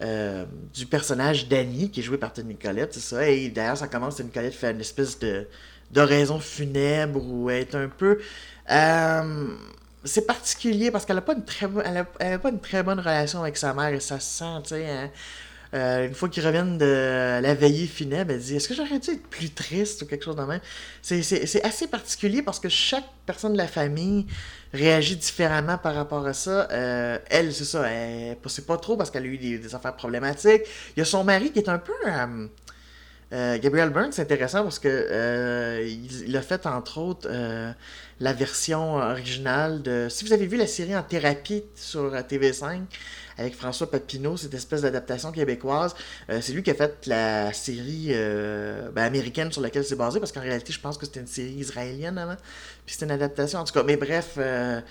Euh, 0.02 0.46
du 0.74 0.86
personnage 0.86 1.50
d'Annie 1.50 1.90
qui 1.90 2.02
est 2.02 2.04
joué 2.04 2.20
par 2.20 2.34
Tony 2.34 2.50
Nicolette, 2.50 2.94
c'est 2.94 3.00
ça. 3.00 3.28
Et 3.28 3.50
d'ailleurs, 3.50 3.78
ça 3.78 3.88
commence, 3.88 4.20
Nicolette 4.20 4.54
fait 4.54 4.72
une 4.72 4.80
espèce 4.80 5.18
de 5.18 5.48
d'oraison 5.90 6.40
funèbre 6.40 7.20
ou 7.28 7.50
est 7.50 7.74
un 7.74 7.90
peu. 7.90 8.20
C'est 10.04 10.26
particulier 10.26 10.92
parce 10.92 11.06
qu'elle 11.06 11.18
n'a 11.18 11.22
pas, 11.22 11.34
une 11.34 11.46
très, 11.46 11.68
elle 12.20 12.40
pas 12.40 12.50
une 12.50 12.60
très 12.60 12.84
bonne 12.84 13.00
relation 13.00 13.42
avec 13.42 13.58
sa 13.58 13.74
mère 13.74 13.94
et 13.94 14.00
ça 14.00 14.20
se 14.20 14.40
sent, 14.40 14.62
tu 14.64 14.70
sais. 14.70 14.90
Hein. 14.90 15.12
Euh, 15.76 16.08
une 16.08 16.16
fois 16.16 16.30
qu'ils 16.30 16.46
reviennent 16.46 16.80
de 16.80 17.40
la 17.42 17.54
veillée 17.54 17.86
funèbre, 17.86 18.32
elle 18.32 18.40
dit 18.40 18.56
Est-ce 18.56 18.68
que 18.68 18.74
j'aurais 18.74 18.98
dû 18.98 19.12
être 19.12 19.28
plus 19.28 19.52
triste 19.52 20.02
ou 20.02 20.06
quelque 20.08 20.26
chose 20.26 20.36
de 20.36 20.42
même 20.42 20.62
C'est 21.02 21.64
assez 21.64 21.88
particulier 21.88 22.42
parce 22.42 22.60
que 22.60 22.70
chaque 22.70 23.06
personne 23.28 23.54
de 23.54 23.58
la 23.58 23.68
famille 23.68 24.26
réagit 24.74 25.16
différemment 25.16 25.78
par 25.78 25.94
rapport 25.94 26.26
à 26.26 26.34
ça. 26.34 26.68
Euh, 26.72 27.20
elle, 27.30 27.54
c'est 27.54 27.66
ça, 27.66 27.88
elle 27.88 28.38
c'est 28.48 28.66
pas 28.66 28.78
trop 28.78 28.98
parce 28.98 29.12
qu'elle 29.12 29.24
a 29.24 29.28
eu 29.28 29.38
des, 29.38 29.76
affaires 29.76 29.96
problématiques. 29.96 30.64
Il 30.96 31.00
y 31.00 31.02
a 31.02 31.06
son 31.06 31.24
mari 31.24 31.52
qui 31.52 31.60
est 31.60 31.70
un 31.70 31.80
peu. 31.80 31.94
Euh, 33.32 33.60
Gabriel 33.60 33.92
Byrne, 33.92 34.12
c'est 34.12 34.24
intéressant 34.24 34.64
parce 34.64 34.80
que 34.80 35.86
il, 35.86 36.36
a 36.36 36.42
fait 36.42 36.66
entre 36.66 36.98
autres 36.98 37.30
la 38.20 38.34
version 38.34 38.96
originale 38.96 39.82
de. 39.82 40.08
Si 40.10 40.26
vous 40.26 40.34
avez 40.34 40.46
vu 40.46 40.58
la 40.58 40.68
série 40.68 40.96
en 40.96 41.04
thérapie 41.04 41.64
sur 41.76 42.14
TV5, 42.14 42.82
avec 43.40 43.56
François 43.56 43.90
Papineau, 43.90 44.38
cette 44.38 44.54
espèce 44.54 44.82
d'adaptation 44.82 45.32
québécoise. 45.32 45.96
Euh, 46.30 46.40
c'est 46.42 46.52
lui 46.52 46.62
qui 46.62 46.72
a 46.72 46.76
fait 46.76 47.06
la 47.08 47.54
série 47.54 48.08
euh, 48.10 48.90
ben, 48.92 49.04
américaine 49.04 49.52
sur 49.52 49.62
laquelle 49.62 49.86
c'est 49.86 49.96
basé, 49.96 50.20
parce 50.20 50.32
qu'en 50.32 50.42
réalité, 50.42 50.74
je 50.74 50.80
pense 50.80 50.98
que 50.98 51.06
c'était 51.06 51.22
une 51.22 51.28
série 51.28 51.54
israélienne 51.54 52.18
avant. 52.18 52.36
Puis 52.86 52.96
c'était 52.96 53.06
une 53.06 53.12
adaptation, 53.12 53.60
en 53.60 53.64
tout 53.64 53.74
cas. 53.74 53.84
Mais 53.84 53.98
bref. 53.98 54.38
Euh, 54.38 54.82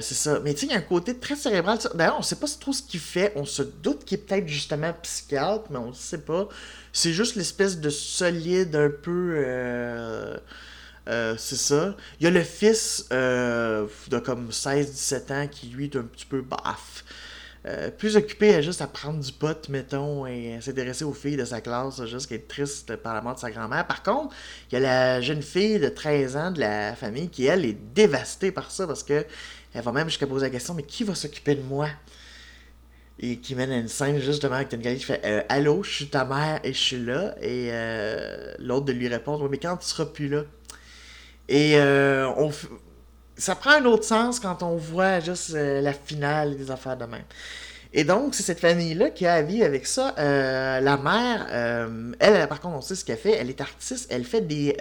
c'est 0.00 0.14
ça. 0.14 0.38
Mais 0.44 0.54
tu 0.54 0.60
sais, 0.60 0.66
il 0.66 0.72
y 0.72 0.74
a 0.76 0.78
un 0.78 0.82
côté 0.82 1.18
très 1.18 1.34
cérébral. 1.34 1.78
D'ailleurs, 1.94 2.16
on 2.16 2.22
sait 2.22 2.36
pas 2.36 2.46
trop 2.60 2.72
ce 2.72 2.80
qu'il 2.80 3.00
fait. 3.00 3.32
On 3.34 3.44
se 3.44 3.62
doute 3.62 4.04
qu'il 4.04 4.16
est 4.16 4.22
peut-être 4.22 4.46
justement 4.46 4.92
psychiatre, 5.02 5.64
mais 5.70 5.78
on 5.78 5.88
ne 5.88 5.94
sait 5.94 6.18
pas. 6.20 6.48
C'est 6.92 7.12
juste 7.12 7.34
l'espèce 7.34 7.80
de 7.80 7.90
solide 7.90 8.76
un 8.76 8.88
peu. 8.88 10.38
C'est 11.08 11.56
ça. 11.56 11.96
Il 12.20 12.24
y 12.24 12.26
a 12.26 12.30
le 12.30 12.42
fils 12.42 13.08
de 13.10 14.18
comme 14.18 14.50
16-17 14.50 15.32
ans 15.32 15.48
qui 15.48 15.68
lui 15.68 15.84
est 15.84 15.96
un 15.96 16.02
petit 16.02 16.26
peu 16.26 16.42
baf. 16.42 17.04
Euh, 17.66 17.90
plus 17.90 18.16
occupé 18.16 18.54
à 18.54 18.62
juste 18.62 18.80
à 18.82 18.86
prendre 18.86 19.18
du 19.18 19.32
pot, 19.32 19.68
mettons, 19.68 20.26
et 20.26 20.54
à 20.54 20.60
s'intéresser 20.60 21.04
aux 21.04 21.12
filles 21.12 21.36
de 21.36 21.44
sa 21.44 21.60
classe, 21.60 22.02
juste 22.06 22.28
qu'être 22.28 22.46
triste 22.46 22.96
par 22.96 23.14
la 23.14 23.20
mort 23.20 23.34
de 23.34 23.40
sa 23.40 23.50
grand-mère. 23.50 23.86
Par 23.86 24.02
contre, 24.02 24.34
il 24.70 24.74
y 24.74 24.76
a 24.76 24.80
la 24.80 25.20
jeune 25.20 25.42
fille 25.42 25.78
de 25.80 25.88
13 25.88 26.36
ans 26.36 26.50
de 26.52 26.60
la 26.60 26.94
famille 26.94 27.28
qui, 27.28 27.46
elle, 27.46 27.64
est 27.64 27.76
dévastée 27.94 28.52
par 28.52 28.70
ça 28.70 28.86
parce 28.86 29.02
que 29.02 29.26
elle 29.74 29.82
va 29.82 29.92
même 29.92 30.08
jusqu'à 30.08 30.26
poser 30.26 30.46
la 30.46 30.50
question 30.50 30.72
Mais 30.72 30.84
qui 30.84 31.04
va 31.04 31.14
s'occuper 31.14 31.56
de 31.56 31.62
moi 31.62 31.88
et 33.18 33.38
qui 33.38 33.54
mène 33.54 33.72
à 33.72 33.76
une 33.76 33.88
scène 33.88 34.20
justement 34.20 34.54
avec 34.54 34.72
une 34.72 34.80
qui 34.80 35.00
fait 35.00 35.20
euh, 35.24 35.42
Allô, 35.48 35.82
je 35.82 35.90
suis 35.90 36.08
ta 36.08 36.24
mère 36.24 36.60
et 36.62 36.72
je 36.72 36.78
suis 36.78 37.04
là. 37.04 37.34
Et 37.42 37.70
euh, 37.72 38.54
l'autre 38.60 38.86
de 38.86 38.92
lui 38.92 39.08
répondre 39.08 39.46
Mais 39.50 39.58
quand 39.58 39.76
tu 39.76 39.86
seras 39.86 40.06
plus 40.06 40.28
là 40.28 40.44
Et 41.48 41.78
on, 41.80 42.50
ça 43.38 43.54
prend 43.54 43.70
un 43.70 43.84
autre 43.84 44.04
sens 44.04 44.40
quand 44.40 44.62
on 44.62 44.76
voit 44.76 45.20
juste 45.20 45.54
euh, 45.54 45.80
la 45.80 45.92
finale 45.92 46.56
des 46.56 46.70
affaires 46.70 46.96
de 46.96 47.04
même. 47.04 47.22
Et 47.92 48.04
donc, 48.04 48.34
c'est 48.34 48.42
cette 48.42 48.60
famille-là 48.60 49.10
qui 49.10 49.24
a 49.24 49.34
à 49.34 49.38
avec 49.38 49.86
ça. 49.86 50.14
Euh, 50.18 50.80
la 50.80 50.96
mère, 50.98 51.46
euh, 51.50 52.12
elle, 52.18 52.46
par 52.48 52.60
contre, 52.60 52.76
on 52.76 52.80
sait 52.82 52.96
ce 52.96 53.04
qu'elle 53.04 53.16
fait. 53.16 53.32
Elle 53.32 53.48
est 53.48 53.60
artiste, 53.62 54.08
elle 54.10 54.24
fait 54.24 54.42
des, 54.42 54.76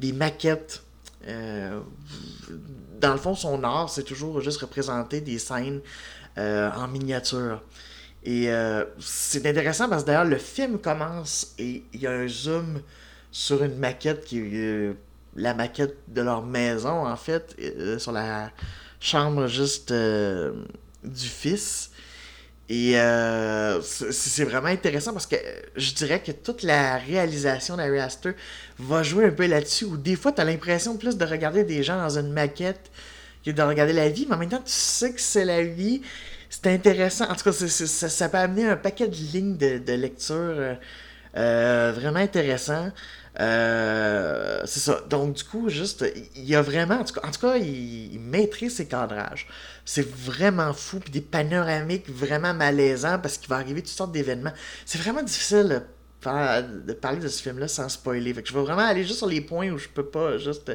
des 0.00 0.12
maquettes. 0.12 0.82
dans 1.24 3.12
le 3.12 3.18
fond, 3.18 3.36
son 3.36 3.62
art, 3.62 3.90
c'est 3.90 4.02
toujours 4.02 4.40
juste 4.40 4.60
représenter 4.60 5.20
des 5.20 5.38
scènes 5.38 5.82
en 6.36 6.88
miniature. 6.88 7.62
Et 8.24 8.50
c'est 8.98 9.46
intéressant 9.46 9.88
parce 9.88 10.02
que 10.02 10.08
d'ailleurs, 10.08 10.24
le 10.24 10.38
film 10.38 10.80
commence 10.80 11.54
et 11.58 11.84
il 11.92 12.00
y 12.00 12.08
a 12.08 12.10
un 12.10 12.26
zoom 12.26 12.80
sur 13.30 13.62
une 13.62 13.76
maquette 13.76 14.24
qui 14.24 14.40
la 15.36 15.54
maquette 15.54 15.96
de 16.08 16.22
leur 16.22 16.42
maison, 16.42 17.06
en 17.06 17.16
fait, 17.16 17.56
euh, 17.60 17.98
sur 17.98 18.12
la 18.12 18.50
chambre 19.00 19.46
juste 19.46 19.90
euh, 19.90 20.52
du 21.04 21.28
fils. 21.28 21.90
Et 22.68 23.00
euh, 23.00 23.80
c'est 23.82 24.44
vraiment 24.44 24.68
intéressant 24.68 25.12
parce 25.12 25.26
que 25.26 25.36
je 25.74 25.92
dirais 25.92 26.22
que 26.22 26.30
toute 26.30 26.62
la 26.62 26.98
réalisation 26.98 27.76
d'Harry 27.76 27.98
Astor 27.98 28.32
va 28.78 29.02
jouer 29.02 29.24
un 29.24 29.32
peu 29.32 29.46
là-dessus, 29.46 29.86
où 29.86 29.96
des 29.96 30.14
fois, 30.14 30.30
tu 30.30 30.40
as 30.40 30.44
l'impression 30.44 30.96
plus 30.96 31.16
de 31.16 31.24
regarder 31.24 31.64
des 31.64 31.82
gens 31.82 32.00
dans 32.00 32.18
une 32.18 32.32
maquette 32.32 32.90
que 33.44 33.50
de 33.50 33.62
regarder 33.62 33.92
la 33.92 34.08
vie, 34.08 34.26
mais 34.28 34.36
en 34.36 34.38
même 34.38 34.50
temps, 34.50 34.58
tu 34.58 34.72
sais 34.72 35.12
que 35.12 35.20
c'est 35.20 35.44
la 35.44 35.64
vie. 35.64 36.02
C'est 36.48 36.66
intéressant. 36.68 37.24
En 37.28 37.34
tout 37.34 37.44
cas, 37.44 37.52
ça, 37.52 38.28
peut 38.28 38.38
amener 38.38 38.66
un 38.66 38.76
paquet 38.76 39.08
de 39.08 39.16
lignes 39.16 39.56
de, 39.56 39.78
de 39.78 39.92
lecture 39.94 40.76
vraiment 41.34 42.18
intéressant. 42.18 42.90
Euh, 43.40 44.60
c'est 44.66 44.80
ça. 44.80 45.00
Donc, 45.08 45.34
du 45.34 45.44
coup, 45.44 45.68
juste, 45.68 46.04
il 46.36 46.44
y 46.44 46.54
a 46.54 46.62
vraiment, 46.62 47.00
en 47.00 47.04
tout 47.04 47.40
cas, 47.40 47.56
il, 47.56 48.20
maîtrise 48.20 48.76
ses 48.76 48.86
cadrages. 48.86 49.48
C'est 49.84 50.08
vraiment 50.08 50.72
fou, 50.72 51.00
puis 51.00 51.10
des 51.10 51.22
panoramiques 51.22 52.08
vraiment 52.08 52.52
malaisants 52.54 53.18
parce 53.18 53.38
qu'il 53.38 53.48
va 53.48 53.56
arriver 53.56 53.80
toutes 53.80 53.90
sortes 53.90 54.12
d'événements. 54.12 54.52
C'est 54.84 54.98
vraiment 54.98 55.22
difficile 55.22 55.82
de 56.22 56.92
parler 56.92 57.18
de 57.18 57.28
ce 57.28 57.42
film-là 57.42 57.66
sans 57.66 57.88
spoiler. 57.88 58.34
Fait 58.34 58.42
que 58.42 58.48
je 58.48 58.54
vais 58.54 58.60
vraiment 58.60 58.86
aller 58.86 59.04
juste 59.04 59.18
sur 59.18 59.26
les 59.26 59.40
points 59.40 59.70
où 59.70 59.78
je 59.78 59.88
peux 59.88 60.04
pas 60.04 60.36
juste. 60.36 60.70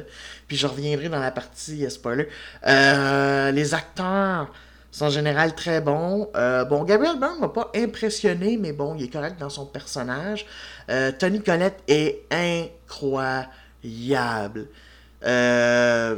Puis 0.48 0.56
je 0.56 0.66
reviendrai 0.66 1.08
dans 1.08 1.20
la 1.20 1.30
partie 1.30 1.88
spoiler. 1.88 2.28
Euh, 2.66 3.52
les 3.52 3.74
acteurs 3.74 4.52
C'est 4.96 5.04
en 5.04 5.10
général 5.10 5.54
très 5.54 5.82
bon. 5.82 6.30
Euh, 6.36 6.64
bon, 6.64 6.82
Gabriel 6.82 7.18
Byrne 7.18 7.38
m'a 7.38 7.50
pas 7.50 7.70
impressionné, 7.74 8.56
mais 8.56 8.72
bon, 8.72 8.94
il 8.94 9.04
est 9.04 9.12
correct 9.12 9.38
dans 9.38 9.50
son 9.50 9.66
personnage. 9.66 10.46
Euh, 10.88 11.12
Tony 11.12 11.42
Collette 11.42 11.82
est 11.86 12.22
incroyable. 12.30 13.50
Euh, 15.22 16.16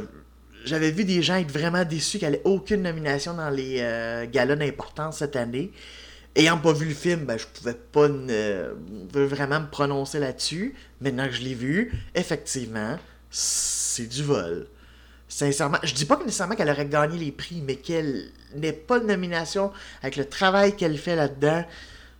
j'avais 0.63 0.91
vu 0.91 1.03
des 1.03 1.21
gens 1.21 1.35
être 1.35 1.51
vraiment 1.51 1.83
déçus 1.83 2.19
qu'elle 2.19 2.35
ait 2.35 2.41
aucune 2.45 2.83
nomination 2.83 3.33
dans 3.33 3.49
les 3.49 3.85
galas 4.31 4.55
d'importance 4.55 5.17
cette 5.17 5.35
année. 5.35 5.73
Ayant 6.37 6.57
pas 6.57 6.71
vu 6.71 6.85
le 6.85 6.95
film, 6.95 7.25
ben, 7.25 7.37
je 7.37 7.47
pouvais 7.47 7.73
pas 7.73 8.07
vraiment 8.07 9.59
me 9.59 9.69
prononcer 9.69 10.19
là-dessus. 10.19 10.73
Maintenant 11.01 11.27
que 11.27 11.33
je 11.33 11.41
l'ai 11.41 11.53
vu, 11.53 11.91
effectivement, 12.15 12.97
c'est 13.29 14.07
du 14.07 14.23
vol. 14.23 14.67
Sincèrement, 15.29 15.77
je 15.83 15.93
dis 15.93 16.05
pas 16.05 16.17
nécessairement 16.17 16.55
qu'elle 16.55 16.71
aurait 16.71 16.87
gagné 16.87 17.17
les 17.17 17.31
prix, 17.31 17.61
mais 17.65 17.75
qu'elle 17.75 18.31
n'ait 18.55 18.73
pas 18.73 18.99
de 18.99 19.05
nomination 19.05 19.71
avec 20.01 20.15
le 20.15 20.25
travail 20.25 20.75
qu'elle 20.75 20.97
fait 20.97 21.15
là-dedans, 21.15 21.63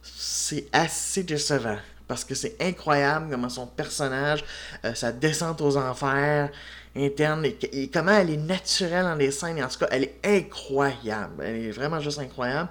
c'est 0.03 0.67
assez 0.71 1.23
décevant. 1.23 1.77
Parce 2.07 2.23
que 2.23 2.35
c'est 2.35 2.55
incroyable 2.61 3.27
comment 3.31 3.49
son 3.49 3.67
personnage, 3.67 4.43
euh, 4.85 4.93
sa 4.93 5.11
descente 5.11 5.61
aux 5.61 5.77
enfers 5.77 6.49
interne, 6.95 7.45
et, 7.45 7.89
comment 7.89 8.11
elle 8.11 8.31
est 8.31 8.37
naturelle 8.37 9.03
dans 9.03 9.15
les 9.15 9.31
scènes. 9.31 9.63
en 9.63 9.67
tout 9.67 9.79
cas, 9.79 9.87
elle 9.91 10.03
est 10.03 10.19
incroyable. 10.23 11.43
Elle 11.43 11.65
est 11.67 11.71
vraiment 11.71 11.99
juste 11.99 12.19
incroyable. 12.19 12.69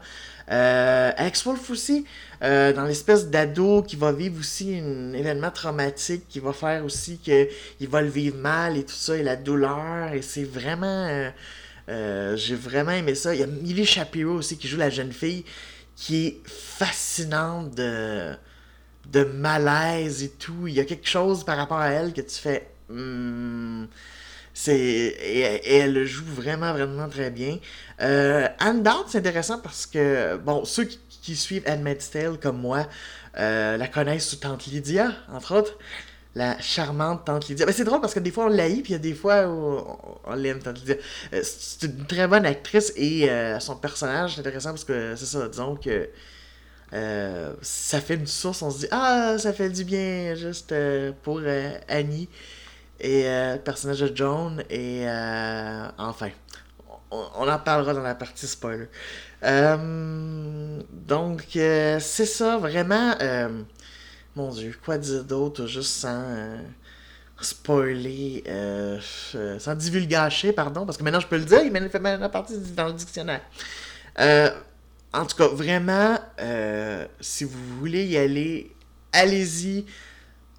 Euh, 0.51 1.13
Wolf 1.45 1.71
aussi, 1.71 2.07
euh, 2.43 2.73
dans 2.73 2.85
l'espèce 2.85 3.29
d'ado 3.29 3.83
qui 3.83 3.97
va 3.97 4.13
vivre 4.13 4.41
aussi 4.41 4.79
un 4.79 5.13
événement 5.13 5.51
traumatique, 5.51 6.25
qui 6.29 6.41
va 6.41 6.53
faire 6.53 6.85
aussi 6.85 7.19
qu'il 7.19 7.89
va 7.89 8.01
le 8.01 8.09
vivre 8.09 8.39
mal 8.39 8.77
et 8.77 8.85
tout 8.85 8.95
ça, 8.95 9.17
et 9.17 9.23
la 9.23 9.37
douleur, 9.37 10.13
et 10.13 10.23
c'est 10.23 10.45
vraiment... 10.45 11.07
Euh, 11.07 11.31
euh, 11.89 12.37
j'ai 12.37 12.55
vraiment 12.55 12.93
aimé 12.93 13.15
ça. 13.15 13.35
Il 13.35 13.41
y 13.41 13.43
a 13.43 13.47
Millie 13.47 13.87
Shapiro 13.87 14.35
aussi 14.35 14.59
qui 14.59 14.69
joue 14.69 14.77
la 14.77 14.91
jeune 14.91 15.13
fille, 15.13 15.45
qui 15.97 16.27
est 16.27 16.41
fascinante 16.47 17.75
de, 17.75 18.35
de 19.11 19.25
malaise 19.25 20.23
et 20.23 20.31
tout. 20.31 20.67
Il 20.67 20.75
y 20.75 20.81
a 20.81 20.85
quelque 20.85 21.09
chose 21.09 21.45
par 21.45 21.57
rapport 21.57 21.79
à 21.79 21.91
elle 21.91 22.13
que 22.13 22.21
tu 22.21 22.37
fais... 22.37 22.69
Hmm, 22.89 23.85
c'est 24.59 24.77
et, 24.77 25.77
elle 25.77 26.05
joue 26.05 26.25
vraiment 26.25 26.73
vraiment 26.73 27.09
très 27.09 27.31
bien. 27.31 27.59
Euh, 28.01 28.49
Anne 28.59 28.83
Dowd, 28.83 29.05
c'est 29.07 29.19
intéressant 29.19 29.61
parce 29.61 29.87
que 29.87 30.37
bon 30.37 30.65
ceux 30.65 30.89
qui, 31.23 31.37
suivent 31.37 31.63
Handmaid's 31.69 32.11
Tale 32.11 32.39
comme 32.41 32.59
moi 32.59 32.89
euh, 33.39 33.77
la 33.77 33.87
connaissent 33.87 34.27
sous 34.27 34.37
Tante 34.37 34.67
Lydia 34.67 35.13
entre 35.33 35.55
autres. 35.55 35.79
La 36.35 36.61
charmante 36.61 37.25
Tante 37.25 37.49
Lydia. 37.49 37.67
Ben, 37.67 37.73
c'est 37.73 37.85
drôle 37.85 38.01
parce 38.01 38.15
que 38.15 38.19
des 38.19 38.33
fois 38.33 38.47
on 38.47 38.49
l'haït, 38.49 38.83
puis 38.83 38.95
il 38.95 38.97
y 38.97 38.97
a 38.97 38.99
des 38.99 39.15
fois 39.15 39.47
où 39.47 39.81
on, 40.25 40.35
l'aime, 40.35 40.59
Tante 40.59 40.79
Lydia. 40.81 40.97
Euh, 41.35 41.43
c'est 41.45 41.87
une 41.87 42.05
très 42.07 42.27
bonne 42.27 42.45
actrice 42.45 42.93
et 42.97 43.31
son 43.61 43.77
personnage, 43.77 44.35
c'est 44.35 44.41
intéressant 44.41 44.71
parce 44.71 44.85
que 44.85 45.15
c'est 45.15 45.27
ça, 45.27 45.49
disons 45.49 45.77
que 45.77 46.09
ça 47.63 48.01
fait 48.01 48.15
une 48.15 48.27
source, 48.27 48.61
on 48.63 48.73
se 48.73 48.81
dit 48.81 48.89
Ah, 48.91 49.37
ça 49.39 49.53
fait 49.53 49.71
du 49.71 49.85
bien 49.85 50.35
juste 50.35 50.75
pour 51.23 51.41
Annie 51.87 52.29
et 53.01 53.27
euh, 53.27 53.55
le 53.55 53.61
personnage 53.61 54.01
de 54.01 54.15
Joan 54.15 54.63
et 54.71 55.09
euh, 55.09 55.89
enfin 55.99 56.31
on, 57.11 57.49
en 57.49 57.59
parlera 57.59 57.95
dans 57.95 58.03
la 58.03 58.15
partie 58.15 58.47
spoiler. 58.47 58.87
Euh, 59.45 60.81
donc 60.91 61.45
c'est 61.53 62.01
ça 62.01 62.59
vraiment 62.59 63.15
mon 64.37 64.51
dieu 64.51 64.77
quoi 64.85 64.99
dire 64.99 65.25
d'autre 65.25 65.67
juste 65.67 65.93
sans 65.93 66.59
spoiler 67.41 68.45
sans 69.59 69.75
divulgacher 69.75 70.53
pardon 70.53 70.85
parce 70.85 70.99
que 70.99 71.05
maintenant 71.05 71.21
je 71.21 71.29
peux 71.29 71.39
le 71.39 71.45
dire 71.45 71.63
il 71.63 71.73
fait 71.89 72.03
la 72.03 72.29
partie 72.29 72.59
dans 72.77 72.89
le 72.89 72.95
dictionnaire. 72.95 73.43
En 75.13 75.25
tout 75.25 75.37
cas 75.37 75.49
vraiment 75.49 76.19
si 77.21 77.45
vous 77.45 77.79
voulez 77.79 78.05
y 78.07 78.19
aller 78.19 78.75
allez-y 79.13 79.87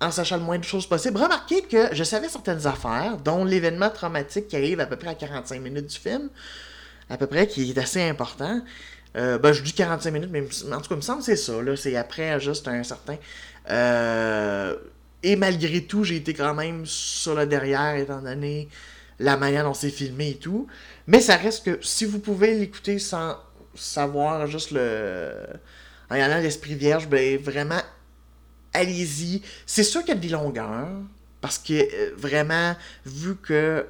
en 0.02 0.12
sachant 0.12 0.38
le 0.38 0.44
moins 0.44 0.58
de 0.58 0.64
choses 0.64 0.88
possible. 0.88 1.18
Remarquez 1.18 1.62
que 1.64 1.94
je 1.94 2.04
savais 2.04 2.30
certaines 2.30 2.66
affaires, 2.68 3.18
dont 3.18 3.44
l'événement 3.44 3.90
traumatique 3.90 4.48
qui 4.48 4.56
arrive 4.56 4.80
à 4.80 4.86
peu 4.86 4.96
près 4.96 5.10
à 5.10 5.16
45 5.16 5.62
minutes 5.62 5.88
du 5.88 6.00
film, 6.00 6.30
à 7.10 7.18
peu 7.18 7.28
près, 7.28 7.48
qui 7.48 7.70
est 7.70 7.78
assez 7.78 8.02
important. 8.02 8.62
Euh, 9.18 9.38
ben, 9.38 9.52
je 9.52 9.62
dis 9.62 9.74
45 9.74 10.12
minutes, 10.12 10.30
mais 10.32 10.42
en 10.42 10.82
tout 10.82 10.90
cas, 10.90 10.96
il 10.96 10.98
me 10.98 11.02
semble 11.02 11.20
que 11.20 11.26
c'est 11.26 11.36
ça. 11.36 11.54
C'est 11.76 11.96
après 11.96 12.40
juste 12.40 12.68
un 12.68 12.84
certain. 12.84 13.18
Euh, 13.70 14.76
et 15.24 15.36
malgré 15.36 15.84
tout, 15.84 16.04
j'ai 16.04 16.18
été 16.18 16.34
quand 16.34 16.54
même 16.54 16.86
sur 16.86 17.36
le 17.36 17.46
derrière, 17.46 17.96
étant 17.96 18.22
donné 18.22 18.70
la 19.20 19.36
manière 19.36 19.66
dont 19.66 19.74
c'est 19.74 19.90
filmé 19.90 20.30
et 20.30 20.36
tout. 20.36 20.68
Mais 21.08 21.20
ça 21.20 21.36
reste 21.36 21.66
que 21.66 21.80
si 21.82 22.06
vous 22.06 22.20
pouvez 22.20 22.54
l'écouter 22.58 23.00
sans 23.00 23.36
savoir 23.76 24.48
juste 24.48 24.72
le. 24.72 25.32
En 26.10 26.16
y 26.16 26.42
l'esprit 26.42 26.74
vierge, 26.74 27.08
ben 27.08 27.38
vraiment 27.38 27.82
allez-y. 28.74 29.42
C'est 29.66 29.84
sûr 29.84 30.02
qu'il 30.02 30.10
y 30.16 30.18
a 30.18 30.20
des 30.20 30.30
longueurs, 30.30 30.88
parce 31.42 31.58
que 31.58 31.74
euh, 31.74 32.12
vraiment, 32.18 32.76
vu 33.06 33.36
que 33.36 33.86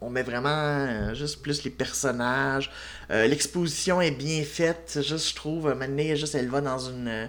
on 0.00 0.10
met 0.10 0.22
vraiment 0.22 0.50
euh, 0.50 1.14
juste 1.14 1.40
plus 1.40 1.64
les 1.64 1.70
personnages, 1.70 2.70
euh, 3.10 3.26
l'exposition 3.26 4.00
est 4.00 4.10
bien 4.10 4.42
faite, 4.44 4.98
juste 5.06 5.30
je 5.30 5.34
trouve, 5.34 5.72
maintenant, 5.74 6.14
juste 6.14 6.34
elle 6.34 6.48
va 6.48 6.60
dans 6.60 6.78
une... 6.78 7.28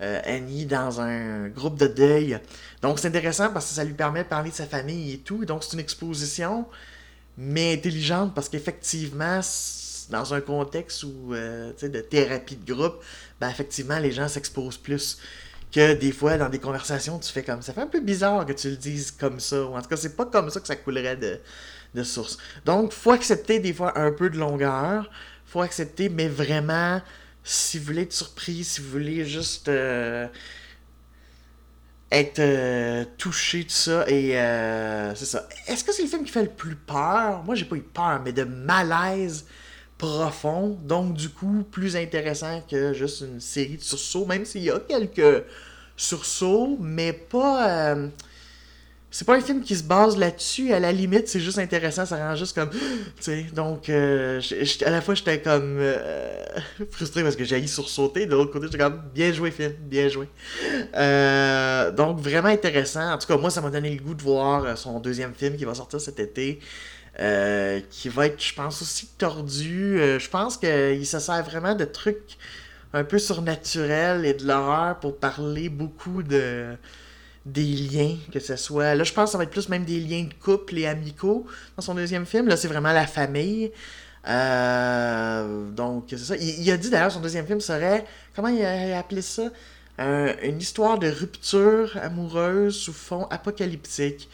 Annie 0.00 0.64
dans 0.64 1.00
un 1.00 1.48
groupe 1.48 1.76
de 1.76 1.88
deuil. 1.88 2.38
Donc 2.82 3.00
c'est 3.00 3.08
intéressant 3.08 3.50
parce 3.52 3.66
que 3.66 3.74
ça 3.74 3.82
lui 3.82 3.94
permet 3.94 4.22
de 4.22 4.28
parler 4.28 4.50
de 4.50 4.54
sa 4.54 4.66
famille 4.66 5.14
et 5.14 5.18
tout. 5.18 5.44
Donc 5.44 5.64
c'est 5.64 5.72
une 5.72 5.80
exposition, 5.80 6.66
mais 7.36 7.72
intelligente 7.72 8.32
parce 8.32 8.48
qu'effectivement, 8.48 9.40
dans 10.08 10.34
un 10.34 10.40
contexte 10.40 11.02
où, 11.02 11.34
de 11.34 12.00
thérapie 12.00 12.54
de 12.54 12.72
groupe, 12.72 13.02
ben 13.40 13.50
effectivement, 13.50 13.98
les 13.98 14.12
gens 14.12 14.28
s'exposent 14.28 14.78
plus 14.78 15.18
que 15.72 15.94
des 15.94 16.12
fois, 16.12 16.38
dans 16.38 16.48
des 16.48 16.58
conversations, 16.58 17.18
tu 17.18 17.32
fais 17.32 17.42
comme 17.42 17.62
ça 17.62 17.72
fait 17.72 17.82
un 17.82 17.86
peu 17.86 18.00
bizarre 18.00 18.46
que 18.46 18.52
tu 18.52 18.70
le 18.70 18.76
dises 18.76 19.10
comme 19.10 19.40
ça. 19.40 19.64
En 19.66 19.80
tout 19.82 19.88
cas, 19.88 19.96
c'est 19.96 20.16
pas 20.16 20.26
comme 20.26 20.50
ça 20.50 20.60
que 20.60 20.66
ça 20.66 20.76
coulerait 20.76 21.16
de, 21.16 21.40
de 21.94 22.02
source. 22.02 22.38
Donc, 22.64 22.92
faut 22.92 23.12
accepter 23.12 23.60
des 23.60 23.72
fois 23.72 23.98
un 23.98 24.12
peu 24.12 24.30
de 24.30 24.38
longueur. 24.38 25.10
Faut 25.46 25.62
accepter, 25.62 26.08
mais 26.08 26.28
vraiment, 26.28 27.00
si 27.42 27.78
vous 27.78 27.86
voulez 27.86 28.02
être 28.02 28.12
surpris, 28.12 28.64
si 28.64 28.80
vous 28.82 28.90
voulez 28.90 29.24
juste 29.24 29.68
euh, 29.68 30.26
être 32.10 32.38
euh, 32.38 33.04
touché, 33.16 33.64
tout 33.64 33.70
ça, 33.70 34.04
et 34.08 34.38
euh, 34.38 35.14
c'est 35.14 35.24
ça. 35.24 35.48
Est-ce 35.66 35.84
que 35.84 35.92
c'est 35.92 36.02
le 36.02 36.08
film 36.08 36.24
qui 36.24 36.32
fait 36.32 36.42
le 36.42 36.50
plus 36.50 36.76
peur? 36.76 37.42
Moi, 37.44 37.54
j'ai 37.54 37.64
pas 37.64 37.76
eu 37.76 37.82
peur, 37.82 38.20
mais 38.24 38.32
de 38.32 38.44
malaise 38.44 39.46
profond, 39.98 40.78
donc 40.84 41.14
du 41.14 41.28
coup 41.28 41.64
plus 41.70 41.96
intéressant 41.96 42.62
que 42.70 42.92
juste 42.92 43.22
une 43.22 43.40
série 43.40 43.76
de 43.76 43.82
sursauts, 43.82 44.24
même 44.24 44.44
s'il 44.44 44.62
y 44.62 44.70
a 44.70 44.78
quelques 44.78 45.44
sursauts, 45.96 46.78
mais 46.80 47.12
pas... 47.12 47.92
Euh, 47.92 48.08
c'est 49.10 49.26
pas 49.26 49.36
un 49.36 49.40
film 49.40 49.62
qui 49.62 49.74
se 49.74 49.82
base 49.82 50.18
là-dessus, 50.18 50.72
à 50.72 50.78
la 50.78 50.92
limite, 50.92 51.28
c'est 51.28 51.40
juste 51.40 51.58
intéressant, 51.58 52.06
ça 52.06 52.16
rend 52.16 52.36
juste 52.36 52.54
comme... 52.54 52.70
Sais, 53.20 53.46
donc, 53.54 53.88
euh, 53.88 54.40
à 54.84 54.90
la 54.90 55.00
fois, 55.00 55.14
j'étais 55.14 55.40
comme 55.40 55.78
euh, 55.80 56.44
frustré 56.90 57.22
parce 57.24 57.34
que 57.34 57.44
j'ai 57.44 57.66
sursauter, 57.66 58.26
de 58.26 58.36
l'autre 58.36 58.52
côté, 58.52 58.66
j'étais 58.66 58.78
comme, 58.78 59.02
bien 59.12 59.32
joué, 59.32 59.50
film, 59.50 59.72
bien 59.80 60.08
joué. 60.08 60.28
donc, 61.96 62.20
vraiment 62.20 62.48
intéressant. 62.48 63.14
En 63.14 63.18
tout 63.18 63.26
cas, 63.26 63.36
moi, 63.36 63.50
ça 63.50 63.62
m'a 63.62 63.70
donné 63.70 63.90
le 63.90 64.00
goût 64.00 64.14
de 64.14 64.22
voir 64.22 64.78
son 64.78 65.00
deuxième 65.00 65.34
film 65.34 65.56
qui 65.56 65.64
va 65.64 65.74
sortir 65.74 66.00
cet 66.00 66.20
été. 66.20 66.60
Euh, 67.20 67.80
qui 67.90 68.08
va 68.08 68.26
être, 68.26 68.40
je 68.40 68.54
pense, 68.54 68.80
aussi 68.80 69.08
tordu. 69.18 69.98
Euh, 69.98 70.20
je 70.20 70.30
pense 70.30 70.56
qu'il 70.56 71.04
se 71.04 71.18
sert 71.18 71.42
vraiment 71.42 71.74
de 71.74 71.84
trucs 71.84 72.38
un 72.92 73.02
peu 73.02 73.18
surnaturels 73.18 74.24
et 74.24 74.34
de 74.34 74.46
l'horreur 74.46 75.00
pour 75.00 75.18
parler 75.18 75.68
beaucoup 75.68 76.22
de 76.22 76.76
des 77.44 77.62
liens, 77.64 78.16
que 78.30 78.40
ce 78.40 78.56
soit... 78.56 78.94
Là, 78.94 79.04
je 79.04 79.12
pense 79.12 79.30
que 79.30 79.32
ça 79.32 79.38
va 79.38 79.44
être 79.44 79.50
plus 79.50 79.68
même 79.70 79.84
des 79.84 79.98
liens 80.00 80.24
de 80.24 80.34
couple 80.34 80.78
et 80.78 80.86
amicaux 80.86 81.46
dans 81.76 81.82
son 81.82 81.94
deuxième 81.94 82.26
film. 82.26 82.46
Là, 82.46 82.56
c'est 82.56 82.68
vraiment 82.68 82.92
la 82.92 83.06
famille. 83.06 83.72
Euh, 84.28 85.70
donc, 85.70 86.04
c'est 86.10 86.18
ça. 86.18 86.36
Il, 86.36 86.70
a 86.70 86.76
dit 86.76 86.90
d'ailleurs, 86.90 87.10
son 87.10 87.20
deuxième 87.20 87.46
film 87.46 87.60
serait... 87.60 88.04
Comment 88.36 88.48
il 88.48 88.62
a 88.64 88.98
appelé 88.98 89.22
ça? 89.22 89.44
Une 89.98 90.58
histoire 90.60 90.98
de 90.98 91.08
rupture 91.08 91.96
amoureuse 92.00 92.76
sous 92.76 92.92
fond 92.92 93.26
apocalyptique. 93.30 94.28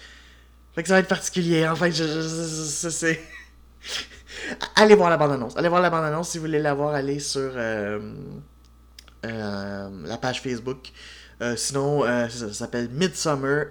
Fait 0.75 0.83
que 0.83 0.89
ça 0.89 0.95
va 0.95 1.01
être 1.01 1.09
particulier. 1.09 1.69
En 1.69 1.77
fait, 1.77 1.93
je, 1.93 2.05
je, 2.05 2.89
c'est. 2.89 3.21
allez 4.77 4.95
voir 4.95 5.11
la 5.11 5.17
bande-annonce. 5.17 5.57
Allez 5.57 5.69
voir 5.69 5.81
la 5.81 5.91
bande-annonce 5.91 6.31
si 6.31 6.39
vous 6.39 6.47
voulez 6.47 6.59
la 6.59 6.75
voir. 6.75 6.95
Allez 6.95 7.21
sur 7.21 7.53
euh, 7.55 8.01
euh, 9.25 9.89
la 10.05 10.19
page 10.19 10.43
Facebook. 10.43 10.91
Euh, 11.41 11.57
sinon, 11.57 12.03
ça, 12.29 12.53
s'appelle 12.53 12.89
Midsummer. 12.91 13.67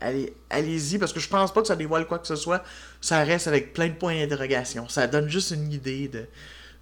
allez, 0.00 0.34
allez-y 0.50 0.98
parce 0.98 1.12
que 1.12 1.20
je 1.20 1.28
pense 1.28 1.52
pas 1.52 1.60
que 1.60 1.68
ça 1.68 1.76
dévoile 1.76 2.06
quoi 2.06 2.18
que 2.18 2.26
ce 2.26 2.36
soit. 2.36 2.64
Ça 3.00 3.22
reste 3.22 3.46
avec 3.46 3.72
plein 3.72 3.88
de 3.88 3.94
points 3.94 4.14
d'interrogation. 4.14 4.88
Ça 4.88 5.06
donne 5.06 5.28
juste 5.28 5.52
une 5.52 5.72
idée 5.72 6.08
de, 6.08 6.26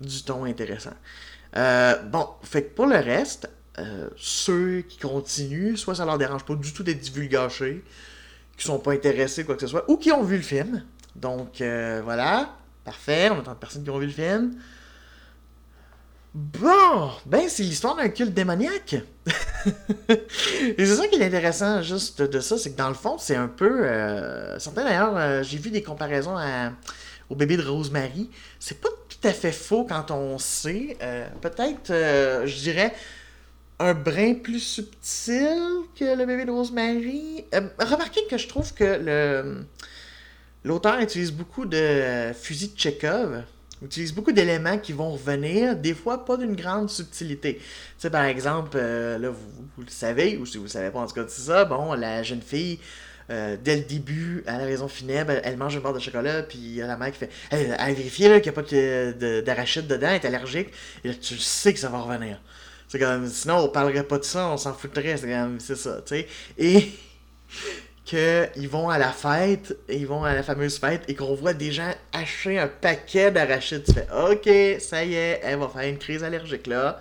du 0.01 0.23
ton 0.23 0.45
intéressant. 0.45 0.95
bon, 1.55 2.29
fait 2.43 2.65
que 2.65 2.75
pour 2.75 2.87
le 2.87 2.97
reste, 2.97 3.49
ceux 4.17 4.83
qui 4.89 4.99
continuent, 4.99 5.77
soit 5.77 5.97
ça 5.97 6.07
leur 6.07 6.17
dérange 6.17 6.45
pas 6.45 6.55
du 6.55 6.73
tout 6.73 6.83
d'être 6.83 7.01
divulgachés, 7.01 7.83
qui 8.57 8.65
sont 8.65 8.79
pas 8.79 8.93
intéressés, 8.93 9.45
quoi 9.45 9.55
que 9.55 9.61
ce 9.61 9.67
soit, 9.67 9.89
ou 9.91 9.97
qui 9.97 10.13
ont 10.13 10.23
vu 10.23 10.37
le 10.37 10.43
film. 10.43 10.85
Donc, 11.17 11.61
euh, 11.61 12.01
voilà. 12.05 12.57
Parfait. 12.85 13.31
On 13.31 13.39
a 13.39 13.43
tant 13.43 13.53
de 13.53 13.57
personnes 13.57 13.85
qui 13.85 13.91
ont 13.91 13.99
vu 13.99 14.07
le 14.07 14.13
film. 14.13 14.57
Bon, 16.35 17.13
ben 17.27 17.49
c'est 17.49 17.63
l'histoire 17.63 17.95
d'un 17.95 18.09
culte 18.09 18.35
démoniaque. 18.35 18.97
Et 20.09 20.85
c'est 20.85 20.97
ça 20.97 21.07
qui 21.07 21.15
est 21.15 21.25
intéressant 21.25 21.81
juste 21.81 22.23
de 22.23 22.41
ça, 22.41 22.59
c'est 22.59 22.73
que 22.73 22.77
dans 22.77 22.89
le 22.89 22.95
fond, 22.95 23.19
c'est 23.19 23.37
un 23.37 23.47
peu... 23.47 23.85
Euh, 23.85 24.59
certains 24.59 24.83
d'ailleurs, 24.83 25.17
euh, 25.17 25.45
j'ai 25.45 25.59
vu 25.59 25.71
des 25.71 25.85
comparaisons 25.85 26.37
au 27.31 27.37
bébé 27.37 27.57
de 27.57 27.63
Rosemary. 27.63 28.31
C'est 28.59 28.81
pas 28.81 28.89
tout 29.09 29.29
à 29.29 29.33
fait 29.33 29.53
faux 29.53 29.85
quand 29.85 30.11
on 30.11 30.37
sait. 30.39 30.97
Euh, 31.03 31.29
peut-être, 31.41 31.93
je 31.93 32.61
dirais, 32.63 32.93
un 33.81 33.95
brin 33.95 34.35
plus 34.35 34.61
subtil 34.61 35.59
que 35.99 36.17
le 36.17 36.27
bébé 36.27 36.45
de 36.45 36.51
Rosemary. 36.51 37.45
remarquez 37.79 38.21
que 38.31 38.39
je 38.39 38.49
trouve 38.49 38.73
que 38.75 38.85
le 38.85 39.65
l'auteur 40.65 40.99
utilise 41.01 41.31
beaucoup 41.33 41.67
de 41.67 42.33
fusils 42.35 42.73
de 42.75 42.79
Chekhov 42.79 43.45
utilise 43.85 44.13
beaucoup 44.13 44.33
d'éléments 44.33 44.79
qui 44.79 44.93
vont 44.93 45.13
revenir, 45.13 45.77
des 45.77 45.95
fois 45.95 46.25
pas 46.25 46.37
d'une 46.37 46.57
grande 46.57 46.91
subtilité. 46.91 47.57
Tu 47.57 47.63
sais, 47.99 48.11
par 48.11 48.25
exemple, 48.25 48.77
euh, 48.77 49.19
là, 49.19 49.31
vous, 49.31 49.83
le 49.83 49.91
savez, 49.91 50.37
ou 50.39 50.47
si 50.47 50.57
vous 50.57 50.65
le 50.65 50.71
savez 50.71 50.91
pas, 50.91 51.01
en 51.01 51.07
tout 51.07 51.15
cas, 51.15 51.25
c'est 51.29 51.43
ça, 51.43 51.65
bon, 51.65 51.93
la 51.95 52.23
jeune 52.23 52.43
fille, 52.43 52.79
euh, 53.31 53.57
dès 53.63 53.77
le 53.77 53.83
début, 53.83 54.43
à 54.47 54.59
la 54.59 54.67
maison 54.67 54.89
funèbre, 54.89 55.33
elle, 55.43 55.57
mange 55.57 55.75
une 55.75 55.81
barre 55.81 55.95
de 55.95 56.01
chocolat, 56.01 56.43
puis 56.43 56.81
a 56.83 56.87
la 56.87 56.97
mère 56.97 57.13
qui 57.13 57.19
fait 57.19 57.31
Elle, 57.51 57.75
a 57.79 57.93
vérifié 57.93 58.41
qu'il 58.41 58.53
n'y 58.53 58.59
a 58.59 58.63
pas 58.63 59.43
d'arachide 59.43 59.87
dedans, 59.87 60.09
elle 60.09 60.17
est 60.17 60.27
allergique, 60.27 60.69
et 61.05 61.09
là, 61.09 61.15
tu 61.15 61.39
sais 61.39 61.73
que 61.73 61.79
ça 61.79 61.89
va 61.89 62.01
revenir. 62.01 62.41
C'est 62.95 63.01
comme, 63.01 63.27
sinon, 63.27 63.57
on 63.57 63.69
parlerait 63.71 64.05
pas 64.05 64.19
de 64.19 64.23
ça, 64.23 64.47
on 64.51 64.57
s'en 64.57 64.73
foutrait, 64.73 65.17
c'est 65.17 65.29
comme, 65.29 65.59
c'est 65.59 65.75
ça, 65.75 66.01
tu 66.07 66.15
sais. 66.15 66.29
Et 66.57 66.93
qu'ils 68.05 68.69
vont 68.69 68.89
à 68.89 68.99
la 68.99 69.11
fête, 69.11 69.77
ils 69.89 70.07
vont 70.07 70.23
à 70.23 70.33
la 70.33 70.45
fameuse 70.45 70.79
fête, 70.79 71.03
et 71.09 71.17
qu'on 71.17 71.35
voit 71.35 71.55
des 71.55 71.73
gens 71.73 71.91
acheter 72.13 72.57
un 72.57 72.69
paquet 72.69 73.33
d'arachides. 73.33 73.83
Tu 73.83 73.95
fais 73.95 74.07
OK, 74.17 74.81
ça 74.81 75.05
y 75.05 75.15
est, 75.15 75.41
elle 75.43 75.59
va 75.59 75.69
faire 75.69 75.89
une 75.89 75.99
crise 75.99 76.23
allergique 76.23 76.69
là. 76.69 77.01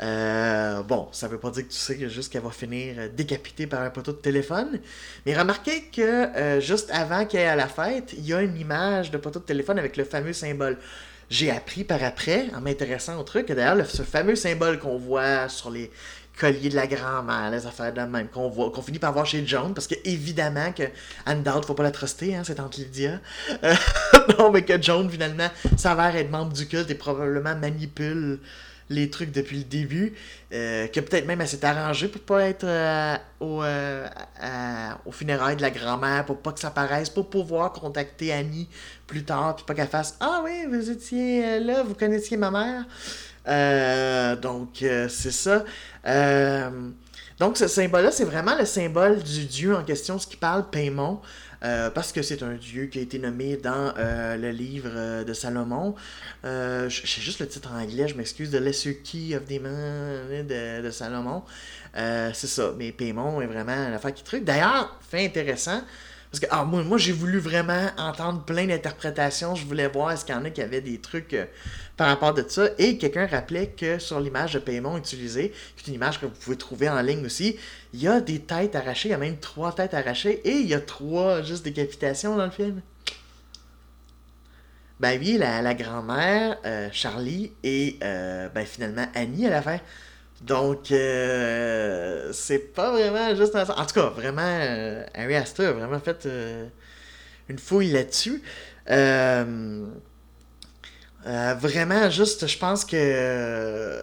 Euh, 0.00 0.84
bon, 0.84 1.08
ça 1.10 1.26
veut 1.26 1.40
pas 1.40 1.50
dire 1.50 1.64
que 1.66 1.72
tu 1.72 1.78
sais 1.78 2.08
juste 2.08 2.32
qu'elle 2.32 2.42
va 2.42 2.52
finir 2.52 3.10
décapitée 3.12 3.66
par 3.66 3.82
un 3.82 3.90
poteau 3.90 4.12
de 4.12 4.18
téléphone. 4.18 4.78
Mais 5.26 5.36
remarquez 5.36 5.86
que 5.92 6.00
euh, 6.00 6.60
juste 6.60 6.92
avant 6.92 7.26
qu'elle 7.26 7.40
ait 7.40 7.46
à 7.46 7.56
la 7.56 7.66
fête, 7.66 8.14
il 8.16 8.24
y 8.24 8.32
a 8.32 8.40
une 8.40 8.56
image 8.56 9.10
de 9.10 9.18
poteau 9.18 9.40
de 9.40 9.44
téléphone 9.44 9.80
avec 9.80 9.96
le 9.96 10.04
fameux 10.04 10.32
symbole. 10.32 10.78
J'ai 11.30 11.50
appris 11.50 11.84
par 11.84 12.02
après, 12.02 12.46
en 12.56 12.60
m'intéressant 12.60 13.20
au 13.20 13.22
truc, 13.22 13.46
que 13.46 13.52
d'ailleurs, 13.52 13.86
ce 13.86 14.02
fameux 14.02 14.34
symbole 14.34 14.78
qu'on 14.78 14.96
voit 14.96 15.48
sur 15.48 15.70
les, 15.70 15.90
collier 16.38 16.68
de 16.68 16.76
la 16.76 16.86
grand-mère, 16.86 17.50
les 17.50 17.66
affaires 17.66 17.92
de 17.92 18.00
même, 18.00 18.28
qu'on 18.28 18.48
voit, 18.48 18.70
qu'on 18.70 18.82
finit 18.82 18.98
par 18.98 19.12
voir 19.12 19.26
chez 19.26 19.42
John, 19.46 19.74
parce 19.74 19.86
que 19.86 19.94
évidemment 20.04 20.72
que 20.72 20.84
Anne 21.26 21.42
Dowd, 21.42 21.64
faut 21.64 21.74
pas 21.74 21.82
la 21.82 21.90
truster, 21.90 22.34
hein, 22.34 22.42
c'est 22.44 22.54
tante 22.54 22.76
Lydia. 22.76 23.20
Euh, 23.64 23.74
non, 24.38 24.50
mais 24.50 24.62
que 24.62 24.80
John, 24.80 25.10
finalement, 25.10 25.48
s'avère 25.76 26.16
être 26.16 26.30
membre 26.30 26.52
du 26.52 26.66
culte 26.66 26.90
et 26.90 26.94
probablement 26.94 27.56
manipule 27.56 28.38
les 28.90 29.10
trucs 29.10 29.32
depuis 29.32 29.58
le 29.58 29.64
début, 29.64 30.14
euh, 30.52 30.86
que 30.88 31.00
peut-être 31.00 31.26
même 31.26 31.40
elle 31.40 31.48
s'est 31.48 31.64
arrangée 31.64 32.08
pour 32.08 32.22
pas 32.22 32.42
être 32.48 32.64
euh, 32.64 33.16
au, 33.40 33.62
au 35.06 35.12
funérailles 35.12 35.56
de 35.56 35.62
la 35.62 35.70
grand-mère, 35.70 36.24
pour 36.24 36.38
pas 36.38 36.52
que 36.52 36.60
ça 36.60 36.70
paraisse, 36.70 37.10
pour 37.10 37.28
pouvoir 37.28 37.72
contacter 37.72 38.32
Annie 38.32 38.68
plus 39.06 39.24
tard, 39.24 39.56
puis 39.56 39.64
pas 39.64 39.74
qu'elle 39.74 39.88
fasse 39.88 40.16
Ah 40.20 40.42
oui, 40.44 40.66
vous 40.70 40.90
étiez 40.90 41.60
là, 41.60 41.82
vous 41.82 41.94
connaissiez 41.94 42.36
ma 42.36 42.50
mère. 42.50 42.84
Euh, 43.48 44.36
donc, 44.36 44.82
euh, 44.82 45.08
c'est 45.08 45.30
ça. 45.30 45.64
Euh, 46.06 46.70
donc, 47.38 47.56
ce 47.56 47.68
symbole-là, 47.68 48.10
c'est 48.10 48.24
vraiment 48.24 48.56
le 48.56 48.64
symbole 48.64 49.22
du 49.22 49.44
dieu 49.44 49.74
en 49.74 49.82
question, 49.82 50.18
ce 50.18 50.26
qui 50.26 50.36
parle 50.36 50.68
Paimon. 50.70 51.20
Parce 51.60 52.12
que 52.12 52.22
c'est 52.22 52.42
un 52.42 52.54
dieu 52.54 52.86
qui 52.86 52.98
a 52.98 53.02
été 53.02 53.18
nommé 53.18 53.56
dans 53.56 53.92
le 53.96 54.50
livre 54.50 55.24
de 55.24 55.32
Salomon. 55.32 55.94
Euh, 56.44 56.88
J'ai 56.88 57.22
juste 57.22 57.40
le 57.40 57.48
titre 57.48 57.70
en 57.72 57.80
anglais, 57.80 58.08
je 58.08 58.14
m'excuse, 58.14 58.50
de 58.50 58.58
Lesser 58.58 59.00
Key 59.04 59.36
of 59.36 59.44
Demon 59.46 59.68
de, 60.28 60.82
de 60.82 60.90
Salomon. 60.90 61.42
c'est 61.94 62.46
ça, 62.46 62.72
mais 62.78 62.92
Paimon 62.92 63.40
est 63.40 63.46
vraiment 63.46 63.88
l'affaire 63.88 64.14
qui 64.14 64.24
truc. 64.24 64.44
D'ailleurs, 64.44 64.98
fait 65.08 65.24
intéressant, 65.26 65.82
parce 66.30 66.40
que 66.40 66.46
ah, 66.50 66.64
moi, 66.64 66.82
moi 66.82 66.98
j'ai 66.98 67.12
voulu 67.12 67.38
vraiment 67.38 67.88
entendre 67.96 68.44
plein 68.44 68.66
d'interprétations. 68.66 69.54
Je 69.54 69.64
voulais 69.64 69.88
voir 69.88 70.12
est-ce 70.12 70.24
qu'il 70.24 70.34
y 70.34 70.38
en 70.38 70.44
a 70.44 70.50
qui 70.50 70.60
avaient 70.60 70.82
des 70.82 70.98
trucs 70.98 71.32
euh, 71.32 71.46
par 71.96 72.08
rapport 72.08 72.34
de 72.34 72.44
ça. 72.46 72.68
Et 72.78 72.98
quelqu'un 72.98 73.26
rappelait 73.26 73.68
que 73.68 73.98
sur 73.98 74.20
l'image 74.20 74.52
de 74.52 74.58
paiement 74.58 74.98
utilisée, 74.98 75.52
qui 75.76 75.84
est 75.84 75.88
une 75.88 75.94
image 75.94 76.20
que 76.20 76.26
vous 76.26 76.32
pouvez 76.32 76.56
trouver 76.56 76.88
en 76.88 77.00
ligne 77.00 77.24
aussi, 77.24 77.56
il 77.94 78.02
y 78.02 78.08
a 78.08 78.20
des 78.20 78.40
têtes 78.40 78.76
arrachées. 78.76 79.08
Il 79.08 79.12
y 79.12 79.14
a 79.14 79.18
même 79.18 79.38
trois 79.38 79.72
têtes 79.74 79.94
arrachées. 79.94 80.40
Et 80.44 80.58
il 80.58 80.66
y 80.66 80.74
a 80.74 80.80
trois 80.80 81.42
juste 81.42 81.64
décapitations 81.64 82.36
dans 82.36 82.44
le 82.44 82.50
film. 82.50 82.82
Ben 85.00 85.18
oui, 85.20 85.38
la, 85.38 85.62
la 85.62 85.74
grand-mère, 85.74 86.58
euh, 86.66 86.88
Charlie 86.92 87.52
et 87.62 87.98
euh, 88.02 88.48
ben 88.48 88.66
finalement 88.66 89.06
Annie 89.14 89.46
à 89.46 89.50
la 89.50 89.62
fin. 89.62 89.78
Donc, 90.40 90.92
euh, 90.92 92.32
c'est 92.32 92.72
pas 92.72 92.92
vraiment 92.92 93.34
juste 93.34 93.56
un... 93.56 93.64
En 93.68 93.86
tout 93.86 93.94
cas, 93.94 94.08
vraiment, 94.10 94.42
euh, 94.42 95.04
Harry 95.14 95.34
Astor 95.34 95.66
a 95.66 95.72
vraiment 95.72 95.98
fait 95.98 96.26
euh, 96.26 96.68
une 97.48 97.58
fouille 97.58 97.90
là-dessus. 97.90 98.42
vraiment, 101.24 102.10
juste, 102.10 102.46
je 102.46 102.58
pense 102.58 102.84
que... 102.84 104.00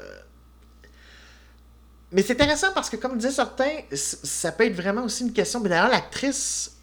Mais 2.12 2.22
c'est 2.22 2.34
intéressant 2.34 2.72
parce 2.74 2.90
que, 2.90 2.98
comme 2.98 3.18
disaient 3.18 3.32
certains, 3.32 3.80
ça 3.94 4.52
peut 4.52 4.66
être 4.66 4.76
vraiment 4.76 5.04
aussi 5.04 5.24
une 5.24 5.34
question. 5.34 5.60
Mais 5.60 5.70
d'ailleurs, 5.70 5.90
l'actrice 5.90 6.78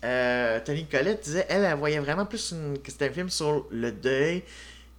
Tony 0.64 0.86
Collette 0.86 1.24
disait, 1.24 1.46
elle, 1.48 1.64
elle 1.64 1.76
voyait 1.76 2.00
vraiment 2.00 2.26
plus 2.26 2.54
que 2.82 2.90
c'était 2.90 3.08
un 3.08 3.12
film 3.12 3.30
sur 3.30 3.66
le 3.70 3.92
deuil 3.92 4.42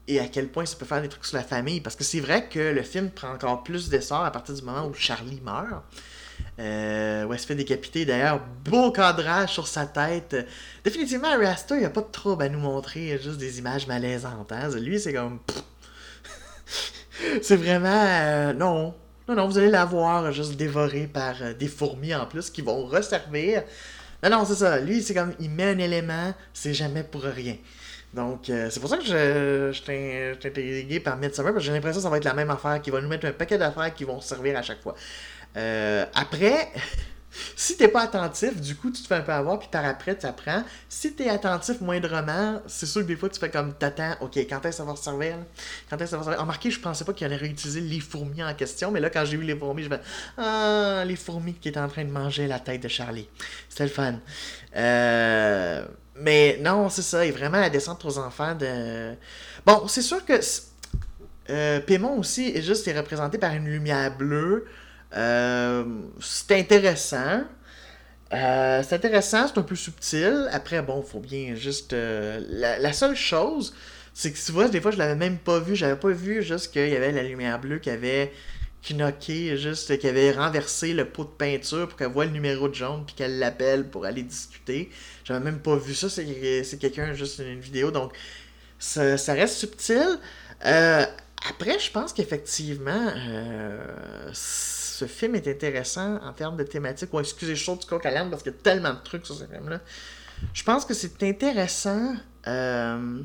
et 0.08 0.20
à 0.20 0.28
quel 0.28 0.50
point 0.50 0.66
ça 0.66 0.76
peut 0.76 0.86
faire 0.86 1.02
des 1.02 1.10
trucs 1.10 1.26
sur 1.26 1.38
la 1.38 1.44
famille. 1.44 1.82
Parce 1.82 1.96
que 1.96 2.04
c'est 2.04 2.20
vrai 2.20 2.48
que 2.48 2.60
le 2.60 2.84
film 2.84 3.10
prend 3.10 3.34
encore 3.34 3.64
plus 3.64 3.90
d'essor 3.90 4.24
à 4.24 4.32
partir 4.32 4.56
du 4.56 4.62
moment 4.62 4.88
où 4.88 4.94
Charlie 4.94 5.42
meurt. 5.42 5.84
Euh, 6.60 7.26
où 7.26 7.34
elle 7.34 7.40
se 7.40 7.48
fait 7.48 7.56
décapiter. 7.56 8.06
D'ailleurs, 8.06 8.42
beau 8.66 8.92
cadrage 8.92 9.52
sur 9.52 9.68
sa 9.68 9.86
tête. 9.86 10.36
Définitivement, 10.84 11.30
Harry 11.30 11.48
il 11.72 11.78
n'y 11.78 11.86
a 11.86 11.90
pas 11.90 12.02
de 12.02 12.12
trouble 12.12 12.44
à 12.44 12.50
nous 12.50 12.60
montrer 12.60 13.20
juste 13.22 13.38
des 13.38 13.60
images 13.60 13.88
malaisantes. 13.88 14.52
Hein. 14.52 14.70
Lui, 14.78 15.00
c'est 15.00 15.14
comme. 15.14 15.40
c'est 17.42 17.56
vraiment. 17.56 18.04
Euh, 18.06 18.54
non. 18.54 18.94
Non, 19.28 19.36
non, 19.36 19.48
vous 19.48 19.58
allez 19.58 19.70
la 19.70 19.86
voir 19.86 20.32
juste 20.32 20.56
dévorée 20.56 21.08
par 21.08 21.36
euh, 21.42 21.54
des 21.54 21.68
fourmis 21.68 22.14
en 22.14 22.26
plus 22.26 22.50
qui 22.50 22.62
vont 22.62 22.86
resservir. 22.86 23.64
Non, 24.22 24.30
non, 24.30 24.46
c'est 24.46 24.56
ça. 24.56 24.80
Lui, 24.80 25.02
c'est 25.02 25.14
comme. 25.14 25.34
Il 25.40 25.50
met 25.50 25.72
un 25.72 25.78
élément, 25.80 26.34
c'est 26.54 26.74
jamais 26.74 27.04
pour 27.04 27.24
rien. 27.24 27.56
Donc, 28.14 28.50
euh, 28.50 28.70
c'est 28.70 28.80
pour 28.80 28.90
ça 28.90 28.98
que 28.98 29.06
je, 29.06 29.72
je 29.72 30.48
intrigué 30.48 31.00
par 31.00 31.18
Midsummer, 31.18 31.52
parce 31.52 31.64
que 31.64 31.68
j'ai 31.68 31.74
l'impression 31.74 32.00
que 32.00 32.04
ça 32.04 32.10
va 32.10 32.18
être 32.18 32.26
la 32.26 32.36
même 32.36 32.52
affaire, 32.52 32.80
qui 32.82 32.92
va 32.92 33.02
nous 33.02 33.08
mettre 33.08 33.26
un 33.26 33.32
paquet 33.32 33.58
d'affaires 33.58 33.94
qui 33.94 34.04
vont 34.04 34.22
servir 34.22 34.58
à 34.58 34.62
chaque 34.62 34.82
fois. 34.82 34.94
Euh, 35.58 36.06
après, 36.14 36.72
si 37.56 37.76
t'es 37.76 37.88
pas 37.88 38.04
attentif, 38.04 38.62
du 38.62 38.76
coup, 38.76 38.92
tu 38.92 39.02
te 39.02 39.08
fais 39.08 39.16
un 39.16 39.22
peu 39.22 39.32
avoir, 39.32 39.58
puis 39.58 39.68
par 39.72 39.84
après, 39.84 40.16
tu 40.16 40.28
apprends. 40.28 40.64
Si 40.88 41.16
t'es 41.16 41.28
attentif 41.28 41.82
moindrement, 41.82 42.62
c'est 42.68 42.86
sûr 42.86 43.02
que 43.02 43.08
des 43.08 43.16
fois, 43.16 43.30
tu 43.30 43.40
fais 43.40 43.50
comme 43.50 43.74
t'attends, 43.74 44.16
ok, 44.22 44.38
quand 44.38 44.64
est-ce 44.64 44.78
ça 44.78 44.84
va 44.84 44.96
servir? 44.96 45.38
Quand 45.90 46.00
est-ce 46.00 46.12
ça 46.12 46.18
va 46.18 46.24
servir? 46.24 46.40
Remarquez, 46.40 46.70
je 46.70 46.80
pensais 46.80 47.06
pas 47.06 47.14
qu'il 47.14 47.26
allait 47.26 47.36
réutiliser 47.36 47.82
les 47.82 48.00
fourmis 48.00 48.44
en 48.44 48.54
question, 48.54 48.92
mais 48.92 49.00
là, 49.00 49.10
quand 49.10 49.26
j'ai 49.26 49.38
vu 49.38 49.44
les 49.44 49.58
fourmis, 49.58 49.84
je 49.84 49.90
fais 49.90 50.02
Ah, 50.38 51.04
les 51.04 51.16
fourmis 51.16 51.56
qui 51.56 51.70
étaient 51.70 51.80
en 51.80 51.90
train 51.90 52.04
de 52.06 52.12
manger 52.12 52.46
la 52.46 52.60
tête 52.60 52.84
de 52.84 52.88
Charlie. 52.88 53.28
C'était 53.70 53.86
le 53.86 53.90
fun. 53.90 54.20
Euh. 54.76 55.84
Mais 56.16 56.60
non, 56.62 56.90
c'est 56.90 57.02
ça. 57.02 57.26
Et 57.26 57.32
vraiment 57.32 57.60
la 57.60 57.70
descente 57.70 58.04
aux 58.06 58.18
enfants 58.18 58.56
de. 58.56 59.14
Bon, 59.66 59.88
c'est 59.88 60.02
sûr 60.02 60.24
que 60.26 60.34
euh, 61.50 61.80
Pémon 61.82 62.20
aussi 62.20 62.52
est 62.56 62.62
juste 62.62 62.88
est 62.88 62.98
représenté 62.98 63.38
par 63.38 63.54
une 63.54 63.66
lumière 63.66 64.16
bleue. 64.16 64.66
Euh, 65.16 65.84
c'est 66.20 66.60
intéressant. 66.60 67.44
Euh, 68.34 68.82
c'est 68.88 68.96
intéressant, 68.96 69.48
c'est 69.48 69.58
un 69.60 69.64
peu 69.64 69.76
subtil. 69.76 70.48
Après, 70.52 70.82
bon, 70.82 71.02
faut 71.04 71.20
bien 71.20 71.56
juste. 71.56 71.94
Euh, 71.94 72.40
la, 72.50 72.94
seule 72.94 73.16
chose, 73.16 73.76
c'est 74.14 74.32
que 74.32 74.38
tu 74.38 74.52
vois, 74.52 74.68
des 74.70 74.82
fois, 74.82 74.92
je 74.92 74.98
l'avais 74.98 75.16
même 75.16 75.38
pas 75.38 75.60
vu. 75.60 75.76
J'avais 75.76 75.96
pas 75.96 76.10
vu 76.10 76.42
juste 76.42 76.72
qu'il 76.72 76.90
y 76.90 76.96
avait 76.96 77.12
la 77.12 77.24
lumière 77.24 77.60
bleue 77.60 77.80
qui 77.80 77.90
avait 77.90 78.32
knocké, 78.90 79.58
juste 79.58 79.98
qui 79.98 80.08
avait 80.08 80.32
renversé 80.32 80.94
le 80.94 81.06
pot 81.06 81.24
de 81.24 81.30
peinture 81.30 81.88
pour 81.88 81.98
qu'elle 81.98 82.12
voit 82.12 82.26
le 82.26 82.32
numéro 82.32 82.68
de 82.68 82.74
jaune 82.74 83.06
puis 83.06 83.16
qu'elle 83.16 83.40
l'appelle 83.40 83.90
pour 83.90 84.06
aller 84.06 84.24
discuter. 84.24 84.92
J'avais 85.24 85.40
même 85.40 85.60
pas 85.60 85.76
vu 85.76 85.96
ça, 85.96 86.10
c'est 86.10 86.78
quelqu'un, 86.80 87.14
juste 87.14 87.40
une 87.40 87.60
vidéo, 87.60 87.92
donc 87.92 88.14
ça, 88.80 89.34
reste 89.34 89.56
subtil. 89.56 90.20
Euh, 90.66 91.06
après, 91.50 91.80
je 91.80 91.92
pense 91.92 92.14
qu'effectivement, 92.14 93.12
euh, 93.16 94.30
ce 94.34 95.06
film 95.06 95.36
est 95.36 95.48
intéressant 95.48 96.18
en 96.22 96.34
termes 96.34 96.58
de 96.58 96.64
thématique. 96.64 97.14
Ou 97.14 97.20
excusez, 97.20 97.56
je 97.56 97.72
du 97.72 97.86
coq 97.86 98.06
à 98.06 98.26
parce 98.26 98.44
qu'il 98.44 98.52
y 98.52 98.56
a 98.56 98.60
tellement 98.60 98.94
de 98.94 99.04
trucs 99.04 99.26
sur 99.26 99.36
ce 99.36 99.46
film-là. 99.46 99.80
Je 100.54 100.64
pense 100.64 100.86
que 100.86 100.94
c'est 100.94 101.22
intéressant. 101.24 102.16
Euh, 102.48 103.22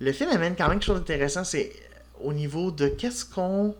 le 0.00 0.12
film 0.12 0.30
amène 0.30 0.54
quand 0.56 0.68
même 0.68 0.78
quelque 0.78 0.86
chose 0.86 0.98
d'intéressant. 0.98 1.44
C'est 1.44 1.72
au 2.20 2.32
niveau 2.32 2.70
de 2.70 2.88
qu'est-ce 2.88 3.24
qu'on 3.24 3.74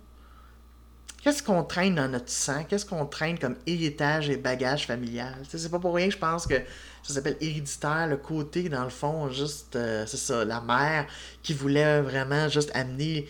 qu'est-ce 1.24 1.42
qu'on 1.42 1.64
traîne 1.64 1.94
dans 1.94 2.08
notre 2.08 2.28
sang, 2.28 2.64
qu'est-ce 2.68 2.84
qu'on 2.84 3.06
traîne 3.06 3.38
comme 3.38 3.56
héritage 3.66 4.28
et 4.28 4.36
bagage 4.36 4.86
familial? 4.86 5.34
C'est 5.48 5.70
pas 5.70 5.78
pour 5.78 5.94
rien 5.94 6.10
je 6.10 6.18
pense 6.18 6.46
que 6.46 6.56
ça 7.02 7.14
s'appelle 7.14 7.38
héréditaire, 7.40 8.06
le 8.08 8.18
côté, 8.18 8.68
dans 8.68 8.84
le 8.84 8.90
fond, 8.90 9.30
juste, 9.30 9.74
euh, 9.76 10.04
c'est 10.06 10.18
ça, 10.18 10.44
la 10.44 10.60
mère 10.60 11.06
qui 11.42 11.54
voulait 11.54 12.02
vraiment 12.02 12.48
juste 12.48 12.70
amener 12.74 13.26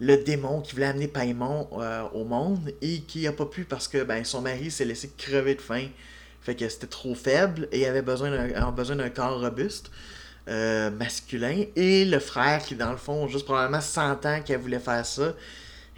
le 0.00 0.16
démon 0.16 0.60
qui 0.60 0.72
voulait 0.72 0.86
amener 0.86 1.08
Paimon 1.08 1.68
euh, 1.72 2.04
au 2.14 2.24
monde 2.24 2.72
et 2.80 3.00
qui 3.02 3.26
a 3.26 3.32
pas 3.32 3.44
pu 3.44 3.64
parce 3.64 3.86
que 3.86 4.02
ben, 4.02 4.24
son 4.24 4.40
mari 4.40 4.70
s'est 4.70 4.86
laissé 4.86 5.12
crever 5.16 5.56
de 5.56 5.60
faim. 5.60 5.88
Fait 6.40 6.54
que 6.54 6.66
c'était 6.68 6.86
trop 6.86 7.14
faible 7.14 7.68
et 7.70 7.86
avait 7.86 8.02
besoin 8.02 8.30
d'un, 8.30 8.70
besoin 8.70 8.96
d'un 8.96 9.10
corps 9.10 9.40
robuste, 9.40 9.90
euh, 10.48 10.90
masculin. 10.90 11.64
Et 11.76 12.06
le 12.06 12.18
frère 12.18 12.64
qui, 12.64 12.76
dans 12.76 12.92
le 12.92 12.96
fond, 12.96 13.28
juste 13.28 13.44
probablement 13.44 13.82
100 13.82 14.24
ans 14.24 14.40
qu'elle 14.42 14.60
voulait 14.60 14.78
faire 14.78 15.04
ça. 15.04 15.34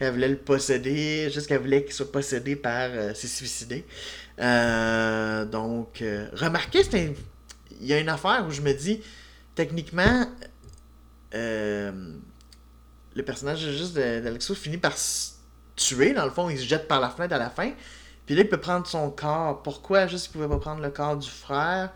Elle 0.03 0.13
voulait 0.13 0.29
le 0.29 0.37
posséder, 0.37 1.31
qu'elle 1.47 1.61
voulait 1.61 1.85
qu'il 1.85 1.93
soit 1.93 2.11
possédé 2.11 2.57
par 2.57 2.91
euh, 2.91 3.15
ses 3.15 3.29
suicidés. 3.29 3.85
donc, 4.39 6.03
remarquez, 6.33 6.83
il 7.81 7.87
y 7.87 7.93
a 7.93 7.99
une 7.99 8.09
affaire 8.09 8.45
où 8.47 8.51
je 8.51 8.61
me 8.61 8.73
dis, 8.73 9.01
techniquement, 9.55 10.27
le 11.33 11.93
personnage 13.25 13.61
juste 13.61 13.95
d'Alexo 13.95 14.55
finit 14.55 14.79
par 14.79 14.97
se 14.97 15.33
tuer, 15.77 16.13
dans 16.13 16.25
le 16.25 16.31
fond, 16.31 16.49
il 16.51 16.59
se 16.59 16.65
jette 16.65 16.89
par 16.89 17.01
la 17.01 17.11
fenêtre 17.11 17.35
à 17.35 17.39
la 17.39 17.51
fin. 17.51 17.73
Puis 18.27 18.35
là, 18.35 18.43
il 18.43 18.49
peut 18.49 18.61
prendre 18.61 18.87
son 18.87 19.11
corps. 19.11 19.63
Pourquoi? 19.63 20.07
Juste 20.07 20.27
qu'il 20.27 20.35
pouvait 20.35 20.49
pas 20.49 20.61
prendre 20.61 20.81
le 20.81 20.91
corps 20.91 21.17
du 21.17 21.29
frère 21.29 21.91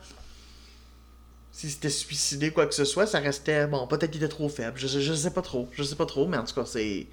S'il 1.52 1.70
s'était 1.70 1.90
suicidé, 1.90 2.50
quoi 2.50 2.66
que 2.66 2.74
ce 2.74 2.84
soit, 2.84 3.06
ça 3.06 3.20
restait. 3.20 3.66
Bon, 3.66 3.86
peut-être 3.86 4.10
qu'il 4.10 4.22
était 4.22 4.32
trop 4.32 4.48
faible. 4.48 4.76
Je, 4.76 4.86
je 4.88 5.14
sais 5.14 5.30
pas 5.30 5.42
trop. 5.42 5.68
Je 5.72 5.82
sais 5.82 5.94
pas 5.94 6.06
trop, 6.06 6.26
mais 6.26 6.36
en 6.36 6.44
tout 6.44 6.54
cas, 6.54 6.66
c'est. 6.66 7.06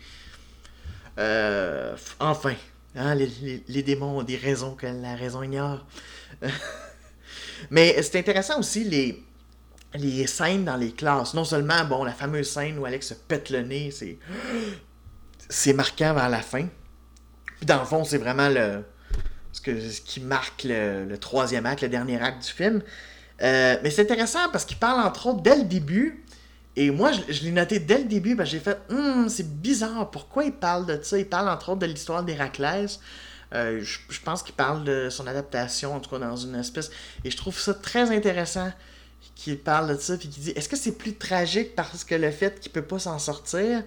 Euh, 1.17 1.95
enfin. 2.19 2.56
Hein, 2.95 3.15
les, 3.15 3.84
démons 3.84 4.19
ont 4.19 4.23
des 4.23 4.38
raisons 4.38 4.76
que 4.76 4.86
la 4.86 5.15
raison 5.15 5.41
ignore. 5.41 5.84
mais 7.71 7.99
c'est 8.04 8.19
intéressant 8.19 8.60
aussi 8.60 8.84
les 8.84 9.23
les 9.95 10.28
scènes 10.28 10.65
dans 10.65 10.76
les 10.76 10.91
classes. 10.91 11.34
Non 11.34 11.43
seulement, 11.43 11.86
bon, 11.86 12.04
la 12.04 12.13
fameuse 12.13 12.49
scène 12.49 12.78
où 12.80 12.86
Alex 12.86 13.10
se 13.10 13.13
pète 13.13 13.49
le 13.49 13.62
nez, 13.62 13.91
c'est. 13.91 14.17
C'est 15.49 15.73
marquant 15.73 16.13
vers 16.13 16.30
la 16.30 16.41
fin. 16.41 16.67
Puis 17.58 17.65
dans 17.65 17.78
le 17.78 17.86
fond, 17.86 18.06
c'est 18.06 18.17
vraiment 18.17 18.49
le. 18.49 18.84
Ce 19.52 19.62
qui 19.62 20.19
marque 20.21 20.63
le, 20.63 21.15
troisième 21.17 21.65
acte, 21.65 21.82
le 21.82 21.89
dernier 21.89 22.19
acte 22.19 22.43
du 22.47 22.52
film. 22.52 22.82
Euh, 23.41 23.76
mais 23.84 23.91
c'est 23.91 24.02
intéressant 24.02 24.49
parce 24.52 24.63
qu'il 24.65 24.78
parle 24.78 25.06
entre 25.06 25.28
autres 25.28 25.41
dès 25.41 25.58
le 25.58 25.65
début. 25.65 26.22
Et 26.75 26.89
moi, 26.89 27.12
je, 27.29 27.43
l'ai 27.43 27.51
noté 27.51 27.79
dès 27.79 27.99
le 27.99 28.05
début, 28.05 28.36
que 28.36 28.45
j'ai 28.45 28.59
fait 28.59 28.79
hum, 28.89 29.29
c'est 29.29 29.47
bizarre, 29.62 30.09
pourquoi 30.09 30.45
il 30.45 30.53
parle 30.53 30.86
de 30.86 30.99
ça? 31.03 31.17
Il 31.17 31.27
parle 31.27 31.49
entre 31.49 31.69
autres 31.69 31.79
de 31.79 31.86
l'histoire 31.86 32.23
d'Héraclès. 32.23 32.99
Euh, 33.53 33.83
je, 33.83 34.19
pense 34.21 34.41
qu'il 34.41 34.55
parle 34.55 34.83
de 34.83 35.09
son 35.09 35.27
adaptation, 35.27 35.95
en 35.95 35.99
tout 35.99 36.09
cas 36.09 36.17
dans 36.17 36.36
une 36.36 36.55
espèce. 36.55 36.89
Et 37.23 37.29
je 37.29 37.38
trouve 37.38 37.57
ça 37.59 37.73
très 37.73 38.15
intéressant 38.15 38.71
qui 39.36 39.55
parle 39.55 39.95
de 39.95 40.01
ça, 40.01 40.17
puis 40.17 40.27
qui 40.27 40.39
dit 40.39 40.49
est-ce 40.51 40.67
que 40.67 40.75
c'est 40.75 40.97
plus 40.97 41.15
tragique 41.15 41.75
parce 41.75 42.03
que 42.03 42.15
le 42.15 42.31
fait 42.31 42.59
qu'il 42.59 42.71
peut 42.71 42.81
pas 42.81 42.99
s'en 42.99 43.19
sortir? 43.19 43.83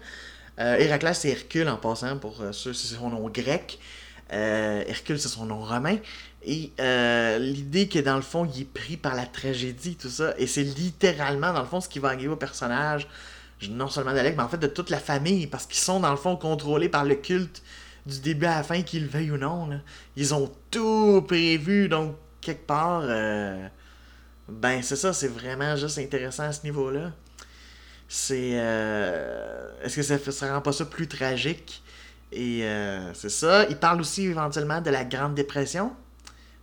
Euh, 0.61 0.77
Héraclès, 0.77 1.18
c'est 1.18 1.31
Hercule 1.31 1.68
en 1.68 1.77
passant, 1.77 2.16
pour 2.18 2.40
euh, 2.40 2.53
ceux, 2.53 2.72
c'est 2.72 2.94
son 2.94 3.11
nom 3.11 3.29
grec. 3.29 3.81
Hercule, 4.31 5.18
c'est 5.18 5.29
son 5.29 5.46
nom 5.46 5.61
romain. 5.64 5.99
Et 6.46 6.72
euh, 6.80 7.38
l'idée 7.38 7.88
que 7.88 7.98
dans 7.98 8.16
le 8.16 8.22
fond, 8.22 8.48
il 8.54 8.62
est 8.62 8.64
pris 8.64 8.96
par 8.96 9.14
la 9.14 9.26
tragédie, 9.26 9.96
tout 9.96 10.09
ça. 10.09 10.35
Et 10.38 10.46
c'est 10.46 10.62
littéralement, 10.62 11.52
dans 11.52 11.61
le 11.61 11.66
fond, 11.66 11.80
ce 11.80 11.88
qui 11.88 11.98
va 11.98 12.09
arriver 12.09 12.28
au 12.28 12.37
personnage, 12.37 13.09
non 13.68 13.88
seulement 13.88 14.14
d'Alec, 14.14 14.37
mais 14.37 14.42
en 14.42 14.48
fait 14.48 14.59
de 14.59 14.66
toute 14.66 14.90
la 14.90 15.00
famille, 15.00 15.46
parce 15.46 15.66
qu'ils 15.66 15.80
sont, 15.80 16.00
dans 16.00 16.11
le 16.11 16.16
fond, 16.16 16.37
contrôlés 16.37 16.88
par 16.88 17.04
le 17.04 17.16
culte 17.16 17.62
du 18.06 18.20
début 18.20 18.46
à 18.46 18.56
la 18.56 18.62
fin, 18.62 18.82
qu'ils 18.82 19.02
le 19.02 19.09
veuillent 19.09 19.32
ou 19.32 19.38
non. 19.38 19.68
Ils 20.16 20.32
ont 20.35 20.50
tout 20.70 21.24
prévu, 21.26 21.88
donc, 21.88 22.14
quelque 22.40 22.66
part. 22.66 23.02
Ben, 24.48 24.80
c'est 24.82 24.96
ça, 24.96 25.12
c'est 25.12 25.28
vraiment 25.28 25.74
juste 25.76 25.98
intéressant 25.98 26.44
à 26.44 26.52
ce 26.52 26.62
niveau-là. 26.64 27.12
C'est. 28.09 28.52
Euh, 28.54 29.68
est-ce 29.82 29.96
que 29.96 30.02
ça, 30.02 30.18
ça 30.30 30.54
rend 30.54 30.61
pas 30.61 30.72
ça 30.72 30.85
plus 30.85 31.09
tragique? 31.09 31.82
Et 32.30 32.64
euh, 32.64 33.12
c'est 33.14 33.30
ça. 33.30 33.66
Il 33.68 33.76
parle 33.76 34.00
aussi 34.00 34.26
éventuellement 34.26 34.80
de 34.80 34.90
la 34.90 35.04
Grande 35.04 35.35
Dépression 35.35 35.92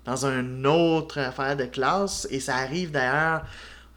dans 0.06 0.26
une 0.26 0.66
autre 0.68 1.20
affaire 1.20 1.56
de 1.56 1.66
classe. 1.66 2.28
Et 2.32 2.40
ça 2.40 2.58
arrive 2.58 2.92
d'ailleurs 2.92 3.44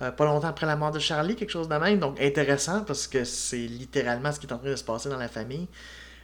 euh, 0.02 0.10
pas 0.10 0.24
longtemps 0.24 0.48
après 0.48 0.66
la 0.66 0.76
mort 0.76 0.90
de 0.90 0.98
Charlie, 0.98 1.36
quelque 1.36 1.50
chose 1.50 1.68
de 1.68 1.76
même. 1.76 1.98
Donc 1.98 2.20
intéressant 2.20 2.82
parce 2.82 3.06
que 3.06 3.24
c'est 3.24 3.56
littéralement 3.56 4.32
ce 4.32 4.40
qui 4.40 4.46
est 4.46 4.52
en 4.52 4.58
train 4.58 4.70
de 4.70 4.76
se 4.76 4.84
passer 4.84 5.08
dans 5.08 5.18
la 5.18 5.28
famille. 5.28 5.68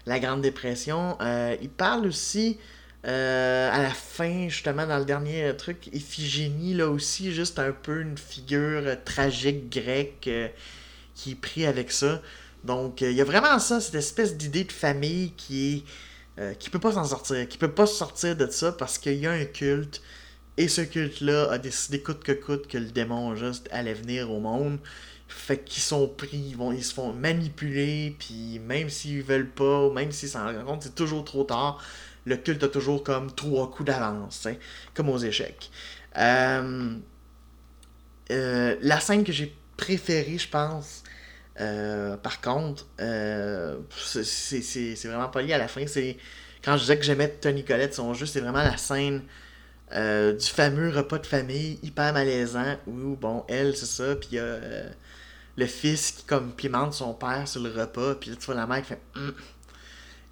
La 0.07 0.18
Grande 0.18 0.42
Dépression. 0.42 1.16
il 1.61 1.71
parle 1.71 2.07
aussi 2.07 2.59
euh, 3.05 3.71
à 3.73 3.83
la 3.83 3.90
fin, 3.90 4.49
justement, 4.49 4.87
dans 4.87 4.99
le 4.99 5.05
dernier 5.05 5.57
truc, 5.57 5.88
Iphigénie, 5.92 6.75
là 6.75 6.88
aussi, 6.88 7.33
juste 7.33 7.59
un 7.59 7.73
peu 7.73 8.01
une 8.01 8.16
figure 8.16 8.83
tragique 9.05 9.71
grecque 9.71 10.29
euh, 10.29 10.49
qui 11.14 11.33
est 11.33 11.40
pris 11.40 11.66
avec 11.66 11.90
ça. 11.90 12.23
Donc, 12.62 13.03
euh, 13.03 13.11
il 13.11 13.16
y 13.16 13.21
a 13.21 13.25
vraiment 13.25 13.59
ça, 13.59 13.81
cette 13.81 13.97
espèce 13.97 14.37
d'idée 14.37 14.64
de 14.64 14.73
famille 14.73 15.33
qui 15.37 15.75
est. 15.77 15.85
qui 16.59 16.71
peut 16.71 16.79
pas 16.79 16.92
s'en 16.92 17.05
sortir, 17.05 17.47
qui 17.49 17.59
peut 17.59 17.71
pas 17.71 17.87
sortir 17.87 18.37
de 18.37 18.47
ça 18.49 18.73
parce 18.73 18.99
qu'il 18.99 19.14
y 19.14 19.27
a 19.27 19.33
un 19.33 19.45
culte. 19.45 20.03
Et 20.57 20.68
ce 20.68 20.83
culte-là 20.83 21.51
a 21.51 21.59
décidé 21.59 22.03
coûte 22.03 22.23
que 22.23 22.33
coûte 22.33 22.66
que 22.66 22.79
le 22.79 22.90
démon 22.90 23.37
juste 23.37 23.68
allait 23.71 23.95
venir 23.95 24.31
au 24.31 24.40
monde. 24.40 24.79
Fait 25.29 25.59
qu'ils 25.59 25.83
sont 25.83 26.09
pris, 26.09 26.37
ils, 26.37 26.57
vont, 26.57 26.73
ils 26.73 26.85
se 26.85 26.92
font 26.92 27.12
manipuler, 27.12 28.14
puis 28.18 28.59
même 28.59 28.90
s'ils 28.90 29.23
veulent 29.23 29.49
pas, 29.49 29.90
même 29.90 30.12
s'ils 30.12 30.29
s'en 30.29 30.45
rendent 30.45 30.64
compte, 30.64 30.83
c'est 30.83 30.95
toujours 30.95 31.25
trop 31.25 31.45
tard 31.45 31.83
le 32.25 32.37
culte 32.37 32.62
a 32.62 32.68
toujours 32.68 33.03
comme 33.03 33.33
trois 33.33 33.71
coups 33.71 33.88
d'avance, 33.88 34.47
comme 34.95 35.09
aux 35.09 35.18
échecs. 35.18 35.71
Euh, 36.16 36.97
euh, 38.31 38.77
la 38.81 39.01
scène 39.01 39.25
que 39.25 39.33
j'ai 39.33 39.55
préférée, 39.77 40.38
je 40.38 40.49
pense, 40.49 41.03
euh, 41.61 42.17
par 42.17 42.41
contre, 42.41 42.87
c'est 42.99 44.95
vraiment 45.05 45.29
pas 45.29 45.43
lié 45.43 45.53
à 45.53 45.59
la 45.59 45.69
fin. 45.69 45.87
C'est 45.87 46.17
quand 46.65 46.77
je 46.77 46.83
disais 46.83 46.99
que 46.99 47.05
j'aimais 47.05 47.29
Tony 47.29 47.65
Colette, 47.65 47.95
son 47.95 48.15
jeu, 48.15 48.27
c'est 48.27 48.41
vraiment 48.41 48.62
la 48.62 48.77
scène 48.77 49.23
du 49.93 50.47
fameux 50.47 50.91
repas 50.91 51.19
de 51.19 51.27
famille 51.27 51.79
hyper 51.83 52.12
malaisant 52.15 52.77
où, 52.87 53.17
bon, 53.17 53.45
elle, 53.49 53.77
c'est 53.77 53.87
ça, 53.87 54.17
puis 54.17 54.31
il 54.33 54.37
y 54.37 54.41
a 54.41 54.59
le 55.57 55.67
fils 55.67 56.12
qui 56.12 56.25
comme 56.25 56.53
son 56.93 57.15
père 57.15 57.47
sur 57.47 57.62
le 57.62 57.71
repas, 57.71 58.15
puis 58.15 58.31
là, 58.31 58.37
tu 58.37 58.47
vois 58.47 58.55
la 58.55 58.67
mère 58.67 58.83
qui 58.83 58.88
fait. 58.88 59.01
Hum, 59.17 59.35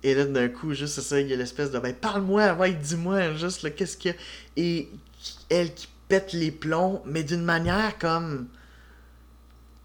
et 0.03 0.15
là, 0.15 0.25
d'un 0.25 0.49
coup, 0.49 0.73
juste 0.73 0.95
c'est 0.95 1.03
ça, 1.03 1.21
il 1.21 1.29
y 1.29 1.35
a 1.35 1.37
l'espèce 1.37 1.71
de 1.71 1.79
ben 1.79 1.95
parle-moi, 1.95 2.55
ouais, 2.55 2.73
dis-moi, 2.73 3.35
juste 3.35 3.75
qu'est-ce 3.75 3.97
qu'il 3.97 4.13
y 4.13 4.15
a? 4.15 4.19
Et 4.57 4.89
elle 5.51 5.75
qui 5.75 5.89
pète 6.09 6.33
les 6.33 6.51
plombs, 6.51 7.03
mais 7.05 7.23
d'une 7.23 7.45
manière 7.45 7.99
comme 7.99 8.49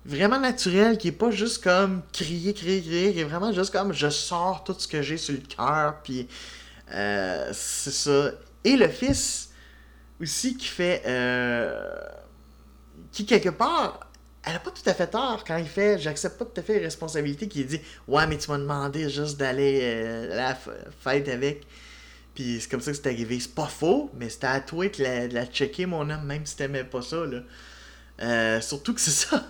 vraiment 0.06 0.40
naturelle, 0.40 0.98
qui 0.98 1.10
est 1.10 1.12
pas 1.12 1.32
juste 1.32 1.64
comme 1.64 2.02
crier, 2.14 2.54
crier, 2.54 2.82
crier, 2.82 3.14
qui 3.14 3.20
est 3.20 3.24
vraiment 3.24 3.52
juste 3.52 3.72
comme 3.72 3.92
je 3.94 4.10
sors 4.10 4.64
tout 4.64 4.76
ce 4.78 4.88
que 4.88 5.02
j'ai 5.02 5.18
sur 5.18 5.34
le 5.34 5.42
cœur, 5.42 6.02
puis 6.04 6.28
euh, 6.94 7.50
c'est 7.54 7.92
ça. 7.92 8.32
Et 8.64 8.78
le 8.78 8.88
fils 8.88 9.50
aussi 10.22 10.56
qui 10.58 10.68
fait. 10.68 11.04
Euh, 11.06 12.00
qui 13.12 13.26
quelque 13.26 13.50
part 13.50 14.00
elle 14.44 14.56
a 14.56 14.60
pas 14.60 14.70
tout 14.70 14.88
à 14.88 14.94
fait 14.94 15.08
tort 15.08 15.44
quand 15.46 15.58
il 15.58 15.68
fait 15.68 15.98
j'accepte 16.00 16.38
pas 16.38 16.46
tout 16.46 16.60
à 16.60 16.64
fait 16.64 16.74
les 16.74 16.86
responsabilités 16.86 17.48
qui 17.48 17.64
dit 17.64 17.80
ouais 18.08 18.28
mais 18.28 18.38
tu 18.38 18.52
m'as 18.52 18.58
demandé 18.58 19.10
juste 19.10 19.38
d'aller 19.38 19.80
euh, 19.82 20.34
à 20.34 20.36
la 20.36 20.58
fête 21.00 21.28
avec 21.30 21.66
puis 22.36 22.60
c'est 22.60 22.70
comme 22.70 22.82
ça 22.82 22.92
que 22.92 22.98
c'est 22.98 23.08
arrivé 23.08 23.40
c'est 23.40 23.56
pas 23.56 23.68
faux 23.68 24.12
mais 24.14 24.30
c'était 24.30 24.48
à 24.48 24.60
toi 24.60 24.88
de 24.88 25.34
la, 25.34 25.46
checker 25.46 25.86
mon 25.86 26.10
homme 26.10 26.26
même 26.26 26.46
si 26.46 26.56
t'aimais 26.56 26.84
pas 26.84 27.02
ça 27.02 27.26
là 27.26 27.40
euh, 28.22 28.62
surtout 28.62 28.94
que 28.94 29.02
c'est 29.02 29.12
ça 29.12 29.44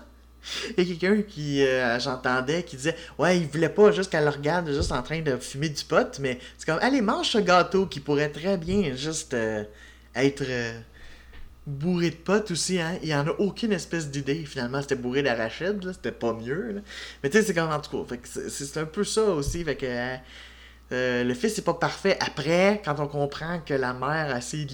il 0.77 0.83
y 0.83 0.91
a 0.91 0.95
quelqu'un 0.95 1.21
qui 1.21 1.65
euh, 1.65 1.99
j'entendais 1.99 2.63
qui 2.63 2.77
disait 2.77 2.95
ouais 3.17 3.37
il 3.37 3.47
voulait 3.47 3.69
pas 3.69 3.91
juste 3.91 4.11
qu'elle 4.11 4.23
le 4.23 4.29
regarde 4.29 4.71
juste 4.71 4.91
en 4.91 5.01
train 5.01 5.21
de 5.21 5.37
fumer 5.37 5.69
du 5.69 5.83
pot 5.83 6.19
mais 6.19 6.39
c'est 6.57 6.65
comme 6.65 6.79
allez 6.81 7.01
mange 7.01 7.29
ce 7.29 7.37
gâteau 7.37 7.85
qui 7.85 7.99
pourrait 7.99 8.29
très 8.29 8.57
bien 8.57 8.95
juste 8.95 9.35
être 10.15 10.43
bourré 11.67 12.11
de 12.11 12.15
potes 12.15 12.51
aussi, 12.51 12.79
hein. 12.79 12.97
Il 13.01 13.09
y 13.09 13.15
en 13.15 13.27
a 13.27 13.31
aucune 13.31 13.71
espèce 13.71 14.09
d'idée. 14.09 14.45
Finalement, 14.45 14.81
c'était 14.81 14.95
bourré 14.95 15.23
d'arachide. 15.23 15.91
C'était 15.93 16.11
pas 16.11 16.33
mieux, 16.33 16.73
là. 16.73 16.81
Mais 17.23 17.29
tu 17.29 17.37
sais, 17.37 17.43
c'est 17.43 17.53
comme 17.53 17.71
en 17.71 17.79
tout 17.79 18.03
cas. 18.03 18.15
c'est 18.23 18.77
un 18.77 18.85
peu 18.85 19.03
ça 19.03 19.23
aussi. 19.23 19.63
Fait 19.63 19.75
que. 19.75 19.85
Euh, 19.85 20.15
euh, 20.91 21.23
le 21.23 21.33
fils 21.33 21.55
c'est 21.55 21.63
pas 21.63 21.73
parfait. 21.73 22.17
Après, 22.19 22.81
quand 22.85 22.99
on 22.99 23.07
comprend 23.07 23.59
que 23.59 23.73
la 23.73 23.93
mère 23.93 24.35
a 24.35 24.37
essayé 24.37 24.65
de 24.65 24.73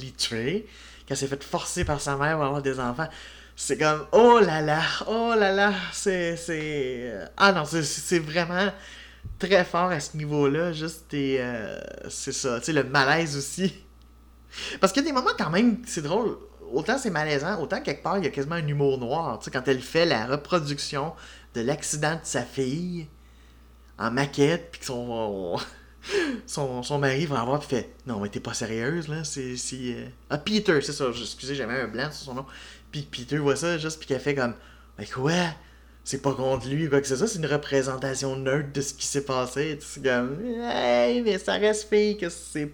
qu'elle 1.05 1.17
s'est 1.17 1.27
fait 1.27 1.41
forcer 1.41 1.85
par 1.85 2.01
sa 2.01 2.17
mère 2.17 2.35
pour 2.35 2.45
avoir 2.45 2.61
des 2.61 2.81
enfants, 2.81 3.07
c'est 3.63 3.77
comme 3.77 4.07
oh 4.11 4.39
là 4.39 4.59
là, 4.59 4.81
oh 5.05 5.35
là 5.37 5.51
là, 5.51 5.71
c'est. 5.93 6.35
Euh, 6.49 7.27
ah 7.37 7.51
non, 7.51 7.63
c'est 7.63 8.17
vraiment 8.17 8.71
très 9.37 9.63
fort 9.63 9.91
à 9.91 9.99
ce 9.99 10.17
niveau-là. 10.17 10.73
Juste, 10.73 11.13
et, 11.13 11.39
c'est 12.09 12.31
ça. 12.31 12.57
Tu 12.57 12.65
sais, 12.65 12.73
le 12.73 12.83
malaise 12.83 13.37
aussi. 13.37 13.71
Parce 14.79 14.91
qu'il 14.91 15.03
y 15.03 15.05
a 15.05 15.09
des 15.09 15.13
moments 15.13 15.35
quand 15.37 15.51
même, 15.51 15.77
c'est 15.85 16.01
drôle, 16.01 16.39
autant 16.73 16.97
c'est 16.97 17.11
malaisant, 17.11 17.61
autant 17.61 17.81
quelque 17.81 18.01
part, 18.01 18.17
il 18.17 18.23
y 18.23 18.27
a 18.27 18.31
quasiment 18.31 18.55
un 18.55 18.67
humour 18.67 18.97
noir. 18.97 19.37
Tu 19.37 19.45
sais, 19.45 19.51
quand 19.51 19.67
elle 19.67 19.81
fait 19.81 20.07
la 20.07 20.25
reproduction 20.25 21.13
de 21.53 21.61
l'accident 21.61 22.15
de 22.15 22.21
sa 22.23 22.41
fille 22.41 23.07
en 23.99 24.09
maquette, 24.09 24.71
puis 24.71 24.81
que 24.81 24.87
son, 26.45 26.83
son, 26.83 26.97
mari 26.97 27.25
va 27.25 27.41
avoir, 27.41 27.59
puis 27.59 27.69
fait 27.69 27.93
Non, 28.07 28.19
mais 28.19 28.29
t'es 28.29 28.39
pas 28.39 28.53
sérieuse, 28.53 29.07
là. 29.07 29.23
C'est. 29.23 29.55
Euh... 29.73 30.05
Ah, 30.29 30.37
Peter, 30.37 30.79
c'est 30.81 30.93
ça. 30.93 31.05
Excusez, 31.09 31.55
j'avais 31.55 31.81
un 31.81 31.87
blanc 31.87 32.11
sur 32.11 32.25
son 32.25 32.33
nom. 32.35 32.45
Puis 32.91 33.01
Peter 33.03 33.37
voit 33.37 33.55
ça, 33.55 33.77
juste, 33.77 33.99
puis 33.99 34.07
qu'elle 34.07 34.19
fait 34.19 34.35
comme 34.35 34.55
Mais 34.97 35.05
quoi? 35.05 35.33
C'est 36.03 36.21
pas 36.21 36.33
contre 36.33 36.67
lui, 36.67 36.89
quoi 36.89 36.99
que 36.99 37.07
c'est 37.07 37.15
ça, 37.15 37.27
c'est 37.27 37.37
une 37.37 37.45
représentation 37.45 38.35
neutre 38.35 38.73
de 38.73 38.81
ce 38.81 38.93
qui 38.93 39.05
s'est 39.05 39.23
passé. 39.23 39.77
C'est 39.81 40.03
comme, 40.03 40.39
hey, 40.43 41.21
mais 41.21 41.37
ça 41.37 41.53
reste 41.53 41.89
fille 41.89 42.17
que 42.17 42.27
c'est 42.29 42.71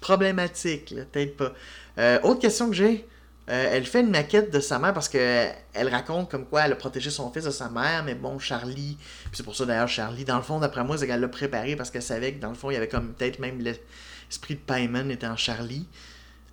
problématique, 0.00 0.94
peut-être 1.10 1.36
pas. 1.36 1.52
Euh, 1.98 2.20
autre 2.22 2.40
question 2.40 2.68
que 2.68 2.76
j'ai. 2.76 3.08
Euh, 3.48 3.70
elle 3.72 3.86
fait 3.86 4.00
une 4.00 4.10
maquette 4.10 4.52
de 4.52 4.58
sa 4.58 4.80
mère 4.80 4.92
parce 4.92 5.08
que 5.08 5.48
elle 5.72 5.88
raconte 5.88 6.28
comme 6.28 6.46
quoi 6.46 6.62
elle 6.62 6.72
a 6.72 6.76
protégé 6.76 7.10
son 7.10 7.30
fils 7.30 7.44
de 7.44 7.50
sa 7.50 7.68
mère, 7.68 8.02
mais 8.04 8.16
bon, 8.16 8.40
Charlie, 8.40 8.98
c'est 9.32 9.44
pour 9.44 9.54
ça 9.54 9.64
d'ailleurs 9.64 9.88
Charlie, 9.88 10.24
dans 10.24 10.36
le 10.36 10.42
fond, 10.42 10.58
d'après 10.58 10.82
moi, 10.82 10.98
c'est 10.98 11.06
qu'elle 11.06 11.20
l'a 11.20 11.28
préparé 11.28 11.76
parce 11.76 11.92
qu'elle 11.92 12.02
savait 12.02 12.32
que 12.32 12.40
dans 12.40 12.48
le 12.48 12.56
fond, 12.56 12.70
il 12.70 12.74
y 12.74 12.76
avait 12.76 12.88
comme 12.88 13.14
peut-être 13.14 13.38
même 13.38 13.60
l'esprit 13.60 14.54
de 14.54 14.60
Payman 14.60 15.10
était 15.12 15.28
en 15.28 15.36
Charlie. 15.36 15.86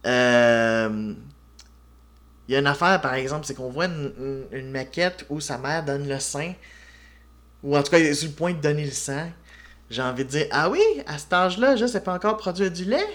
Euh, 0.05 1.15
il 2.47 2.53
y 2.53 2.55
a 2.55 2.59
une 2.59 2.67
affaire, 2.67 3.01
par 3.01 3.15
exemple, 3.15 3.45
c'est 3.45 3.55
qu'on 3.55 3.69
voit 3.69 3.85
une, 3.85 4.71
maquette 4.71 5.25
où 5.29 5.39
sa 5.39 5.57
mère 5.57 5.83
donne 5.83 6.07
le 6.07 6.19
sein, 6.19 6.53
ou 7.63 7.75
en 7.75 7.81
tout 7.81 7.89
cas, 7.89 7.99
il 7.99 8.05
est 8.05 8.13
sur 8.13 8.29
le 8.29 8.35
point 8.35 8.53
de 8.53 8.59
donner 8.59 8.85
le 8.85 8.91
sang. 8.91 9.31
J'ai 9.89 10.01
envie 10.01 10.25
de 10.25 10.29
dire, 10.29 10.47
ah 10.51 10.69
oui, 10.69 10.81
à 11.07 11.17
cet 11.17 11.33
âge-là, 11.33 11.75
je 11.75 11.85
sais 11.85 12.01
pas 12.01 12.13
encore 12.13 12.37
produire 12.37 12.69
du 12.69 12.85
lait. 12.85 13.07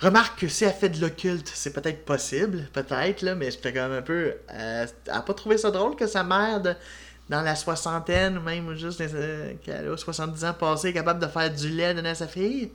Remarque 0.00 0.40
que 0.40 0.48
si 0.48 0.64
elle 0.64 0.74
fait 0.74 0.90
de 0.90 1.00
l'occulte, 1.00 1.50
c'est 1.54 1.72
peut-être 1.72 2.04
possible, 2.04 2.68
peut-être, 2.72 3.22
là, 3.22 3.34
mais 3.34 3.50
j'étais 3.50 3.72
quand 3.72 3.88
même 3.88 3.98
un 3.98 4.02
peu. 4.02 4.34
Euh, 4.52 4.86
elle 5.06 5.12
n'a 5.12 5.22
pas 5.22 5.34
trouvé 5.34 5.56
ça 5.56 5.70
drôle 5.70 5.96
que 5.96 6.06
sa 6.06 6.22
mère, 6.22 6.60
dans 7.30 7.42
la 7.42 7.56
soixantaine, 7.56 8.36
ou 8.36 8.42
même 8.42 8.74
juste 8.74 9.00
euh, 9.00 9.54
qu'elle 9.64 9.88
a 9.88 9.96
70 9.96 10.44
ans 10.44 10.52
passés, 10.52 10.92
capable 10.92 11.20
de 11.20 11.26
faire 11.26 11.50
du 11.50 11.70
lait 11.70 11.94
donner 11.94 12.10
à 12.10 12.14
sa 12.14 12.28
fille? 12.28 12.72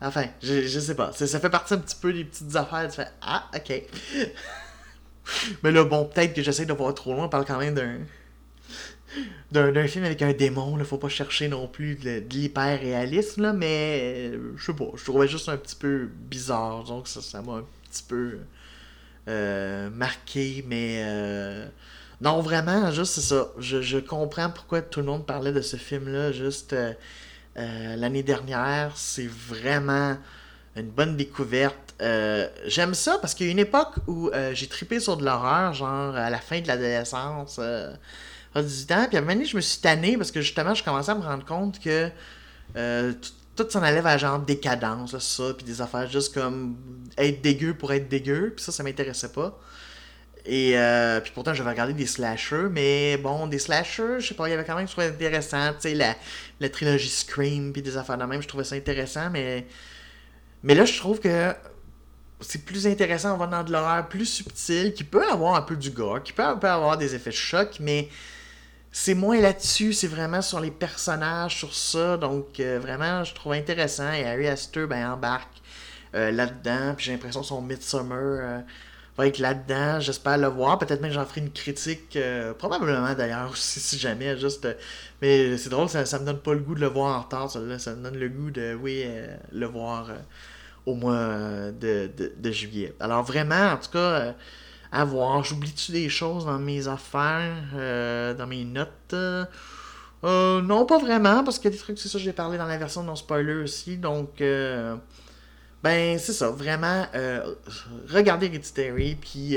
Enfin, 0.00 0.26
je, 0.42 0.66
je 0.66 0.78
sais 0.78 0.94
pas. 0.94 1.10
Ça, 1.12 1.40
fait 1.40 1.48
partie 1.48 1.72
un 1.72 1.78
petit 1.78 1.96
peu 1.96 2.12
des 2.12 2.24
petites 2.24 2.54
affaires. 2.54 2.86
Tu 2.88 2.96
fais 2.96 3.08
Ah, 3.22 3.48
ok. 3.54 3.82
mais 5.62 5.72
là, 5.72 5.84
bon, 5.84 6.04
peut-être 6.04 6.34
que 6.34 6.42
j'essaie 6.42 6.66
de 6.66 6.72
voir 6.74 6.92
trop 6.94 7.14
loin. 7.14 7.24
On 7.24 7.28
parle 7.30 7.46
quand 7.46 7.58
même 7.58 7.74
d'un 7.74 8.00
d'un 9.52 9.86
film 9.86 10.04
avec 10.04 10.22
un 10.22 10.32
démon, 10.32 10.76
là, 10.76 10.84
faut 10.84 10.98
pas 10.98 11.08
chercher 11.08 11.48
non 11.48 11.66
plus 11.68 11.96
de, 11.96 12.22
l'hyper-réalisme, 12.30 13.42
là, 13.42 13.52
mais 13.52 14.32
je 14.56 14.64
sais 14.64 14.74
pas, 14.74 14.90
je 14.94 15.04
trouvais 15.04 15.28
juste 15.28 15.48
un 15.48 15.56
petit 15.56 15.76
peu 15.76 16.08
bizarre, 16.28 16.84
donc 16.84 17.08
ça 17.08 17.42
m'a 17.42 17.54
un 17.54 17.64
petit 17.90 18.04
peu 18.06 18.38
euh, 19.28 19.90
marqué, 19.90 20.64
mais 20.68 21.02
euh, 21.04 21.66
non, 22.20 22.40
vraiment, 22.42 22.92
juste 22.92 23.14
c'est 23.14 23.34
ça, 23.34 23.48
je, 23.58 23.98
comprends 23.98 24.50
pourquoi 24.50 24.82
tout 24.82 25.00
le 25.00 25.06
monde 25.06 25.26
parlait 25.26 25.52
de 25.52 25.62
ce 25.62 25.76
film-là, 25.76 26.30
juste 26.30 26.74
euh, 26.74 26.94
l'année 27.56 28.22
dernière, 28.22 28.92
c'est 28.96 29.26
vraiment 29.28 30.16
une 30.76 30.90
bonne 30.90 31.16
découverte. 31.16 31.94
J'aime 32.66 32.94
ça 32.94 33.18
parce 33.18 33.34
qu'il 33.34 33.46
y 33.46 33.48
a 33.48 33.52
une 33.52 33.58
époque 33.58 33.94
où 34.06 34.30
j'ai 34.52 34.68
tripé 34.68 35.00
sur 35.00 35.16
de 35.16 35.24
l'horreur, 35.24 35.72
genre 35.72 36.14
à 36.14 36.30
la 36.30 36.38
fin 36.38 36.60
de 36.60 36.68
l'adolescence 36.68 37.58
à 38.58 38.62
18 38.62 38.92
ans. 38.92 39.06
Puis 39.08 39.16
à 39.16 39.20
un 39.20 39.22
moment 39.22 39.34
donné, 39.34 39.46
je 39.46 39.56
me 39.56 39.60
suis 39.60 39.80
tanné 39.80 40.16
parce 40.16 40.30
que 40.30 40.40
justement, 40.40 40.74
je 40.74 40.82
commençais 40.82 41.10
à 41.10 41.14
me 41.14 41.22
rendre 41.22 41.44
compte 41.44 41.80
que 41.80 42.10
euh, 42.76 43.12
tout 43.54 43.66
s'en 43.70 43.82
allait 43.82 44.00
vers 44.00 44.18
genre 44.18 44.38
décadence, 44.38 45.16
ça, 45.18 45.54
puis 45.56 45.64
des 45.64 45.80
affaires 45.80 46.08
juste 46.10 46.34
comme 46.34 46.76
être 47.16 47.40
dégueu 47.42 47.74
pour 47.74 47.92
être 47.92 48.08
dégueu. 48.08 48.52
Puis 48.54 48.64
ça, 48.64 48.72
ça 48.72 48.82
m'intéressait 48.82 49.32
pas. 49.32 49.58
Et 50.46 50.78
euh, 50.78 51.20
puis 51.20 51.32
pourtant, 51.34 51.54
j'avais 51.54 51.70
regardé 51.70 51.92
des 51.92 52.06
slashers, 52.06 52.68
mais 52.70 53.16
bon, 53.16 53.48
des 53.48 53.58
slashers, 53.58 54.20
je 54.20 54.28
sais 54.28 54.34
pas, 54.34 54.46
il 54.46 54.52
y 54.52 54.54
avait 54.54 54.64
quand 54.64 54.76
même 54.76 54.86
soit 54.86 55.04
intéressant, 55.04 55.72
tu 55.72 55.80
sais, 55.80 55.94
la, 55.94 56.14
la 56.60 56.68
trilogie 56.68 57.08
Scream, 57.08 57.72
puis 57.72 57.82
des 57.82 57.96
affaires 57.96 58.16
de 58.16 58.24
même, 58.24 58.40
je 58.40 58.46
trouvais 58.48 58.64
ça 58.64 58.76
intéressant, 58.76 59.28
mais. 59.30 59.66
Mais 60.62 60.74
là, 60.74 60.84
je 60.84 60.96
trouve 60.98 61.20
que 61.20 61.52
c'est 62.40 62.64
plus 62.64 62.86
intéressant, 62.86 63.34
on 63.34 63.38
va 63.38 63.46
dans 63.46 63.64
de 63.64 63.72
l'horreur 63.72 64.08
plus 64.08 64.26
subtil, 64.26 64.94
qui 64.94 65.04
peut 65.04 65.26
avoir 65.28 65.56
un 65.56 65.62
peu 65.62 65.76
du 65.76 65.90
gore, 65.90 66.22
qui 66.22 66.32
peut, 66.32 66.44
peut 66.60 66.68
avoir 66.68 66.96
des 66.96 67.14
effets 67.14 67.30
de 67.30 67.34
choc, 67.34 67.78
mais 67.80 68.08
c'est 68.98 69.12
moins 69.12 69.38
là-dessus, 69.38 69.92
c'est 69.92 70.06
vraiment 70.06 70.40
sur 70.40 70.58
les 70.58 70.70
personnages, 70.70 71.58
sur 71.58 71.74
ça. 71.74 72.16
Donc, 72.16 72.58
euh, 72.60 72.78
vraiment, 72.80 73.24
je 73.24 73.34
trouve 73.34 73.52
intéressant. 73.52 74.10
Et 74.10 74.24
Harry 74.24 74.48
Astor 74.48 74.86
ben, 74.88 75.12
embarque 75.12 75.52
euh, 76.14 76.30
là-dedans. 76.30 76.94
Puis 76.96 77.04
j'ai 77.04 77.12
l'impression 77.12 77.42
que 77.42 77.46
son 77.46 77.60
Midsummer 77.60 78.40
euh, 78.40 78.60
va 79.18 79.26
être 79.26 79.38
là-dedans. 79.38 80.00
J'espère 80.00 80.38
le 80.38 80.46
voir. 80.46 80.78
Peut-être 80.78 81.02
même 81.02 81.12
j'en 81.12 81.26
ferai 81.26 81.42
une 81.42 81.52
critique. 81.52 82.18
probablement 82.58 83.12
d'ailleurs 83.12 83.50
aussi, 83.50 83.80
si 83.80 83.98
jamais. 83.98 84.38
Juste, 84.38 84.66
mais 85.20 85.58
c'est 85.58 85.68
drôle, 85.68 85.90
ça, 85.90 86.06
ça 86.06 86.18
me 86.18 86.24
donne 86.24 86.40
pas 86.40 86.54
le 86.54 86.60
goût 86.60 86.74
de 86.74 86.80
le 86.80 86.88
voir 86.88 87.18
en 87.18 87.20
retard. 87.20 87.50
Ça, 87.50 87.60
ça 87.78 87.94
me 87.94 88.02
donne 88.02 88.16
le 88.16 88.30
goût 88.30 88.50
de, 88.50 88.74
oui, 88.80 89.04
le 89.52 89.66
voir 89.66 90.08
au 90.86 90.94
mois 90.94 91.70
de, 91.70 92.10
de, 92.34 92.50
juillet. 92.50 92.94
Alors, 92.98 93.22
vraiment, 93.22 93.72
en 93.72 93.76
tout 93.76 93.90
cas 93.90 94.34
à. 95.04 95.42
J'oublie-tu 95.42 95.92
des 95.92 96.08
choses 96.08 96.46
dans 96.46 96.58
mes 96.58 96.88
affaires, 96.88 97.62
euh, 97.74 98.34
dans 98.34 98.46
mes 98.46 98.64
notes? 98.64 99.14
Euh, 99.14 99.46
Non, 100.62 100.86
pas 100.86 100.98
vraiment, 100.98 101.44
parce 101.44 101.58
a 101.64 101.70
des 101.70 101.76
trucs, 101.76 101.98
c'est 101.98 102.08
ça, 102.08 102.18
j'ai 102.18 102.32
parlé 102.32 102.58
dans 102.58 102.66
la 102.66 102.78
version 102.78 103.02
non 103.02 103.16
spoiler 103.16 103.54
aussi. 103.54 103.96
Donc, 103.96 104.40
euh, 104.40 104.96
ben, 105.82 106.18
c'est 106.18 106.32
ça, 106.32 106.50
vraiment, 106.50 107.06
regardez 108.08 108.46
Hereditary, 108.46 109.16
puis 109.16 109.56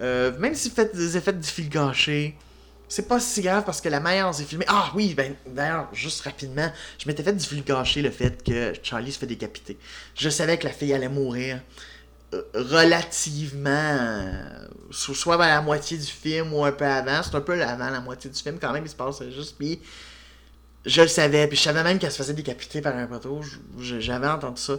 même 0.00 0.54
si 0.54 0.68
vous 0.68 0.74
faites 0.74 0.96
des 0.96 1.16
effets 1.16 1.32
de 1.32 1.44
fil 1.44 1.68
gâché, 1.68 2.36
c'est 2.90 3.06
pas 3.06 3.20
si 3.20 3.40
grave 3.40 3.62
parce 3.64 3.80
que 3.80 3.88
la 3.88 4.00
manière 4.00 4.34
s'est 4.34 4.44
filmé. 4.44 4.64
Ah 4.66 4.90
oui, 4.96 5.14
ben 5.14 5.36
d'ailleurs, 5.46 5.88
juste 5.92 6.22
rapidement, 6.22 6.72
je 6.98 7.06
m'étais 7.06 7.22
fait 7.22 7.32
du 7.32 7.46
fil 7.46 7.62
gâché 7.62 8.02
le 8.02 8.10
fait 8.10 8.42
que 8.42 8.72
Charlie 8.82 9.12
se 9.12 9.18
fait 9.20 9.26
décapiter. 9.26 9.78
Je 10.16 10.28
savais 10.28 10.58
que 10.58 10.64
la 10.64 10.72
fille 10.72 10.92
allait 10.92 11.08
mourir 11.08 11.60
relativement 12.54 14.28
soit 14.90 15.36
vers 15.36 15.48
la 15.48 15.62
moitié 15.62 15.96
du 15.98 16.06
film 16.06 16.52
ou 16.52 16.64
un 16.64 16.72
peu 16.72 16.84
avant. 16.84 17.22
C'est 17.22 17.34
un 17.34 17.40
peu 17.40 17.60
avant 17.62 17.90
la 17.90 18.00
moitié 18.00 18.30
du 18.30 18.40
film 18.40 18.58
quand 18.60 18.72
même 18.72 18.84
il 18.84 18.90
se 18.90 18.96
passe 18.96 19.22
juste 19.30 19.56
puis 19.58 19.80
je 20.84 21.02
le 21.02 21.08
savais 21.08 21.46
puis 21.46 21.56
je 21.56 21.62
savais 21.62 21.82
même 21.82 21.98
qu'elle 21.98 22.12
se 22.12 22.18
faisait 22.18 22.34
décapiter 22.34 22.80
par 22.80 22.96
un 22.96 23.06
poteau 23.06 23.40
j'avais 23.78 24.28
entendu 24.28 24.60
ça. 24.60 24.74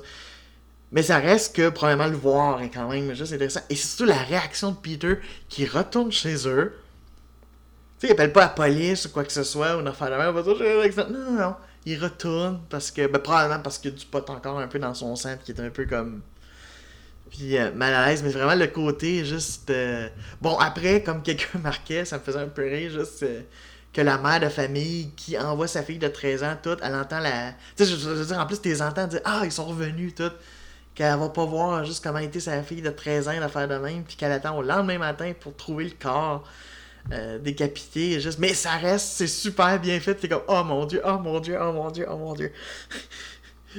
Mais 0.91 1.03
ça 1.03 1.19
reste 1.19 1.55
que 1.55 1.69
probablement 1.69 2.09
le 2.09 2.17
voir 2.17 2.61
est 2.61 2.69
quand 2.69 2.89
même 2.89 3.13
juste 3.13 3.31
intéressant. 3.31 3.61
Et 3.69 3.75
c'est 3.75 3.87
surtout 3.87 4.05
la 4.05 4.21
réaction 4.23 4.71
de 4.71 4.75
Peter 4.75 5.19
qui 5.47 5.65
retourne 5.65 6.11
chez 6.11 6.47
eux. 6.47 6.73
Tu 7.99 8.07
sais 8.07 8.07
il 8.07 8.11
appelle 8.11 8.33
pas 8.33 8.41
la 8.41 8.49
police 8.49 9.05
ou 9.05 9.09
quoi 9.09 9.23
que 9.23 9.31
ce 9.31 9.43
soit 9.43 9.77
ou 9.77 9.79
une 9.79 9.87
affaire 9.87 10.09
de 10.09 10.15
même. 10.15 11.13
Non 11.13 11.19
non 11.19 11.31
non. 11.31 11.55
Il 11.85 12.01
retourne 12.03 12.61
parce 12.69 12.91
que 12.91 13.07
ben, 13.07 13.19
probablement 13.19 13.61
parce 13.61 13.77
qu'il 13.77 13.91
y 13.91 13.93
a 13.93 13.97
du 13.97 14.05
pot 14.05 14.29
encore 14.29 14.59
un 14.59 14.67
peu 14.67 14.79
dans 14.79 14.93
son 14.93 15.15
sang 15.15 15.35
qui 15.43 15.51
est 15.51 15.59
un 15.61 15.69
peu 15.69 15.85
comme 15.85 16.21
puis 17.31 17.57
euh, 17.57 17.71
mal 17.71 17.93
à 17.93 18.07
l'aise, 18.07 18.21
mais 18.23 18.29
vraiment 18.29 18.55
le 18.55 18.67
côté 18.67 19.25
juste. 19.25 19.69
Euh, 19.69 20.07
bon, 20.41 20.57
après, 20.57 21.01
comme 21.01 21.21
quelqu'un 21.23 21.59
marquait, 21.59 22.05
ça 22.05 22.17
me 22.19 22.23
faisait 22.23 22.39
un 22.39 22.47
peu 22.47 22.63
rire, 22.63 22.91
juste 22.91 23.23
euh, 23.23 23.41
que 23.93 24.01
la 24.01 24.17
mère 24.17 24.39
de 24.39 24.49
famille 24.49 25.11
qui 25.15 25.37
envoie 25.39 25.67
sa 25.67 25.81
fille 25.81 25.97
de 25.97 26.07
13 26.07 26.43
ans, 26.43 26.57
toute, 26.61 26.79
elle 26.83 26.93
entend 26.93 27.19
la. 27.19 27.53
Tu 27.75 27.85
sais, 27.85 27.91
je, 27.91 27.95
veux 27.95 28.25
dire, 28.25 28.37
en 28.37 28.45
plus, 28.45 28.61
tes 28.61 28.81
entends 28.81 29.07
dire 29.07 29.21
Ah, 29.23 29.41
ils 29.45 29.51
sont 29.51 29.65
revenus, 29.65 30.13
tout. 30.13 30.31
Qu'elle 30.93 31.17
va 31.17 31.29
pas 31.29 31.45
voir 31.45 31.85
juste 31.85 32.03
comment 32.03 32.19
était 32.19 32.41
sa 32.41 32.61
fille 32.63 32.81
de 32.81 32.89
13 32.89 33.29
ans 33.29 33.39
d'affaire 33.39 33.67
de 33.67 33.75
même, 33.75 34.03
puis 34.03 34.17
qu'elle 34.17 34.33
attend 34.33 34.57
au 34.57 34.61
lendemain 34.61 34.97
matin 34.97 35.31
pour 35.39 35.55
trouver 35.55 35.85
le 35.85 35.91
corps. 35.91 36.45
décapité 37.39 38.19
juste 38.19 38.37
mais 38.37 38.53
ça 38.53 38.77
reste 38.77 39.07
c'est 39.17 39.25
super 39.25 39.79
bien 39.79 39.99
fait 39.99 40.13
t'es 40.13 40.29
comme 40.29 40.43
oh 40.47 40.63
mon 40.63 40.85
dieu 40.85 41.01
oh 41.03 41.17
mon 41.17 41.39
dieu 41.39 41.57
oh 41.59 41.71
mon 41.73 41.89
dieu 41.89 42.05
oh 42.07 42.15
mon 42.15 42.33
dieu 42.35 42.51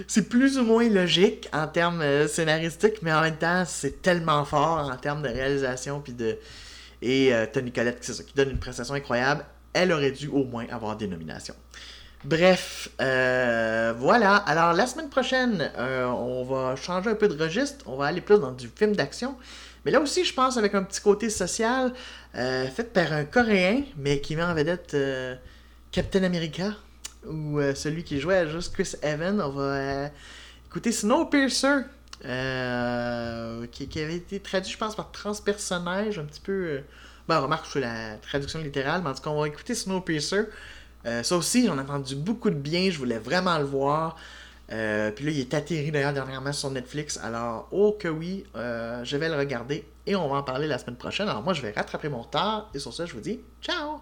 c'est 0.07 0.29
plus 0.29 0.59
ou 0.59 0.65
moins 0.65 0.89
logique 0.89 1.49
en 1.53 1.67
termes 1.67 2.01
euh, 2.01 2.27
scénaristiques, 2.29 3.03
mais 3.03 3.13
en 3.13 3.21
même 3.21 3.37
temps, 3.37 3.65
c'est 3.67 4.03
tellement 4.03 4.45
fort 4.45 4.91
en 4.91 4.97
termes 4.97 5.23
de 5.23 5.29
réalisation. 5.29 6.01
Puis 6.01 6.13
de... 6.13 6.39
Et 7.01 7.35
euh, 7.35 7.47
Tony 7.53 7.73
Collette, 7.73 7.99
c'est 8.01 8.15
ça, 8.15 8.23
qui 8.23 8.35
donne 8.35 8.51
une 8.51 8.59
prestation 8.59 8.95
incroyable. 8.95 9.45
Elle 9.73 9.93
aurait 9.93 10.13
dû 10.13 10.29
au 10.29 10.45
moins 10.45 10.67
avoir 10.71 10.97
des 10.97 11.07
nominations. 11.07 11.55
Bref, 12.25 12.91
euh, 13.01 13.93
voilà. 13.97 14.37
Alors, 14.37 14.73
la 14.75 14.87
semaine 14.87 15.09
prochaine, 15.09 15.71
on 15.77 16.45
va 16.45 16.77
changer 16.77 17.11
un 17.11 17.15
peu 17.15 17.27
de 17.27 17.43
registre. 17.43 17.85
On 17.87 17.97
va 17.97 18.07
aller 18.07 18.21
plus 18.21 18.39
dans 18.39 18.53
du 18.53 18.69
film 18.69 18.95
d'action. 18.95 19.35
Mais 19.85 19.91
là 19.91 20.01
aussi, 20.01 20.25
je 20.25 20.33
pense 20.33 20.57
avec 20.57 20.75
un 20.75 20.85
petit 20.85 21.01
côté 21.01 21.31
social, 21.31 21.93
fait 22.33 22.93
par 22.93 23.13
un 23.13 23.25
Coréen, 23.25 23.83
mais 23.97 24.21
qui 24.21 24.37
met 24.37 24.45
en 24.45 24.55
vedette 24.55 24.97
Captain 25.91 26.23
America 26.23 26.75
ou 27.27 27.59
euh, 27.59 27.75
celui 27.75 28.05
qui 28.05 28.21
jouait 28.21 28.49
juste 28.49 28.73
Chris 28.75 28.93
Evans. 29.03 29.41
On 29.41 29.51
va 29.51 29.63
euh, 29.63 30.09
écouter 30.67 30.93
Snowpiercer, 30.93 31.83
euh, 32.25 33.67
qui, 33.71 33.89
qui, 33.89 34.01
avait 34.01 34.17
été 34.17 34.41
traduit, 34.41 34.73
je 34.73 34.79
pense, 34.79 34.95
par 34.95 35.11
transpersonnage, 35.11 36.19
un 36.19 36.25
petit 36.25 36.41
peu. 36.41 36.81
ben, 37.29 37.39
remarque, 37.39 37.67
sur 37.67 37.81
la 37.81 38.17
traduction 38.17 38.61
littérale, 38.61 39.03
mais 39.03 39.11
en 39.11 39.15
tout 39.15 39.23
cas, 39.23 39.31
on 39.31 39.41
va 39.41 39.49
écouter 39.49 39.75
Snowpiercer. 39.75 40.45
ça 41.05 41.37
aussi, 41.37 41.67
j'en 41.67 41.77
ai 41.79 41.81
entendu 41.81 42.17
beaucoup 42.17 42.51
de 42.51 42.57
bien, 42.57 42.91
je 42.91 42.99
voulais 42.99 43.19
vraiment 43.19 43.59
le 43.59 43.65
voir. 43.65 44.17
puis 44.69 44.77
là, 44.77 45.31
il 45.31 45.41
est 45.41 45.55
atterri 45.55 45.91
d'ailleurs 45.91 46.13
dernièrement 46.13 46.53
sur 46.53 46.71
Netflix. 46.71 47.19
Alors, 47.23 47.69
oh 47.73 47.97
que 47.99 48.09
oui, 48.09 48.45
je 48.55 49.17
vais 49.17 49.29
le 49.29 49.37
regarder 49.37 49.85
et 50.07 50.17
on 50.17 50.29
va 50.29 50.37
en 50.39 50.43
parler 50.43 50.67
la 50.67 50.79
semaine 50.79 50.97
prochaine. 50.97 51.29
Alors, 51.29 51.43
moi, 51.43 51.55
je 51.55 51.63
vais 51.63 51.73
rattraper 51.73 52.09
mon 52.09 52.23
retard. 52.23 52.71
Et 52.75 52.79
sur 52.79 52.93
ça, 52.93 53.07
je 53.07 53.15
vous 53.15 53.21
dis 53.21 53.41
ciao! 53.61 54.01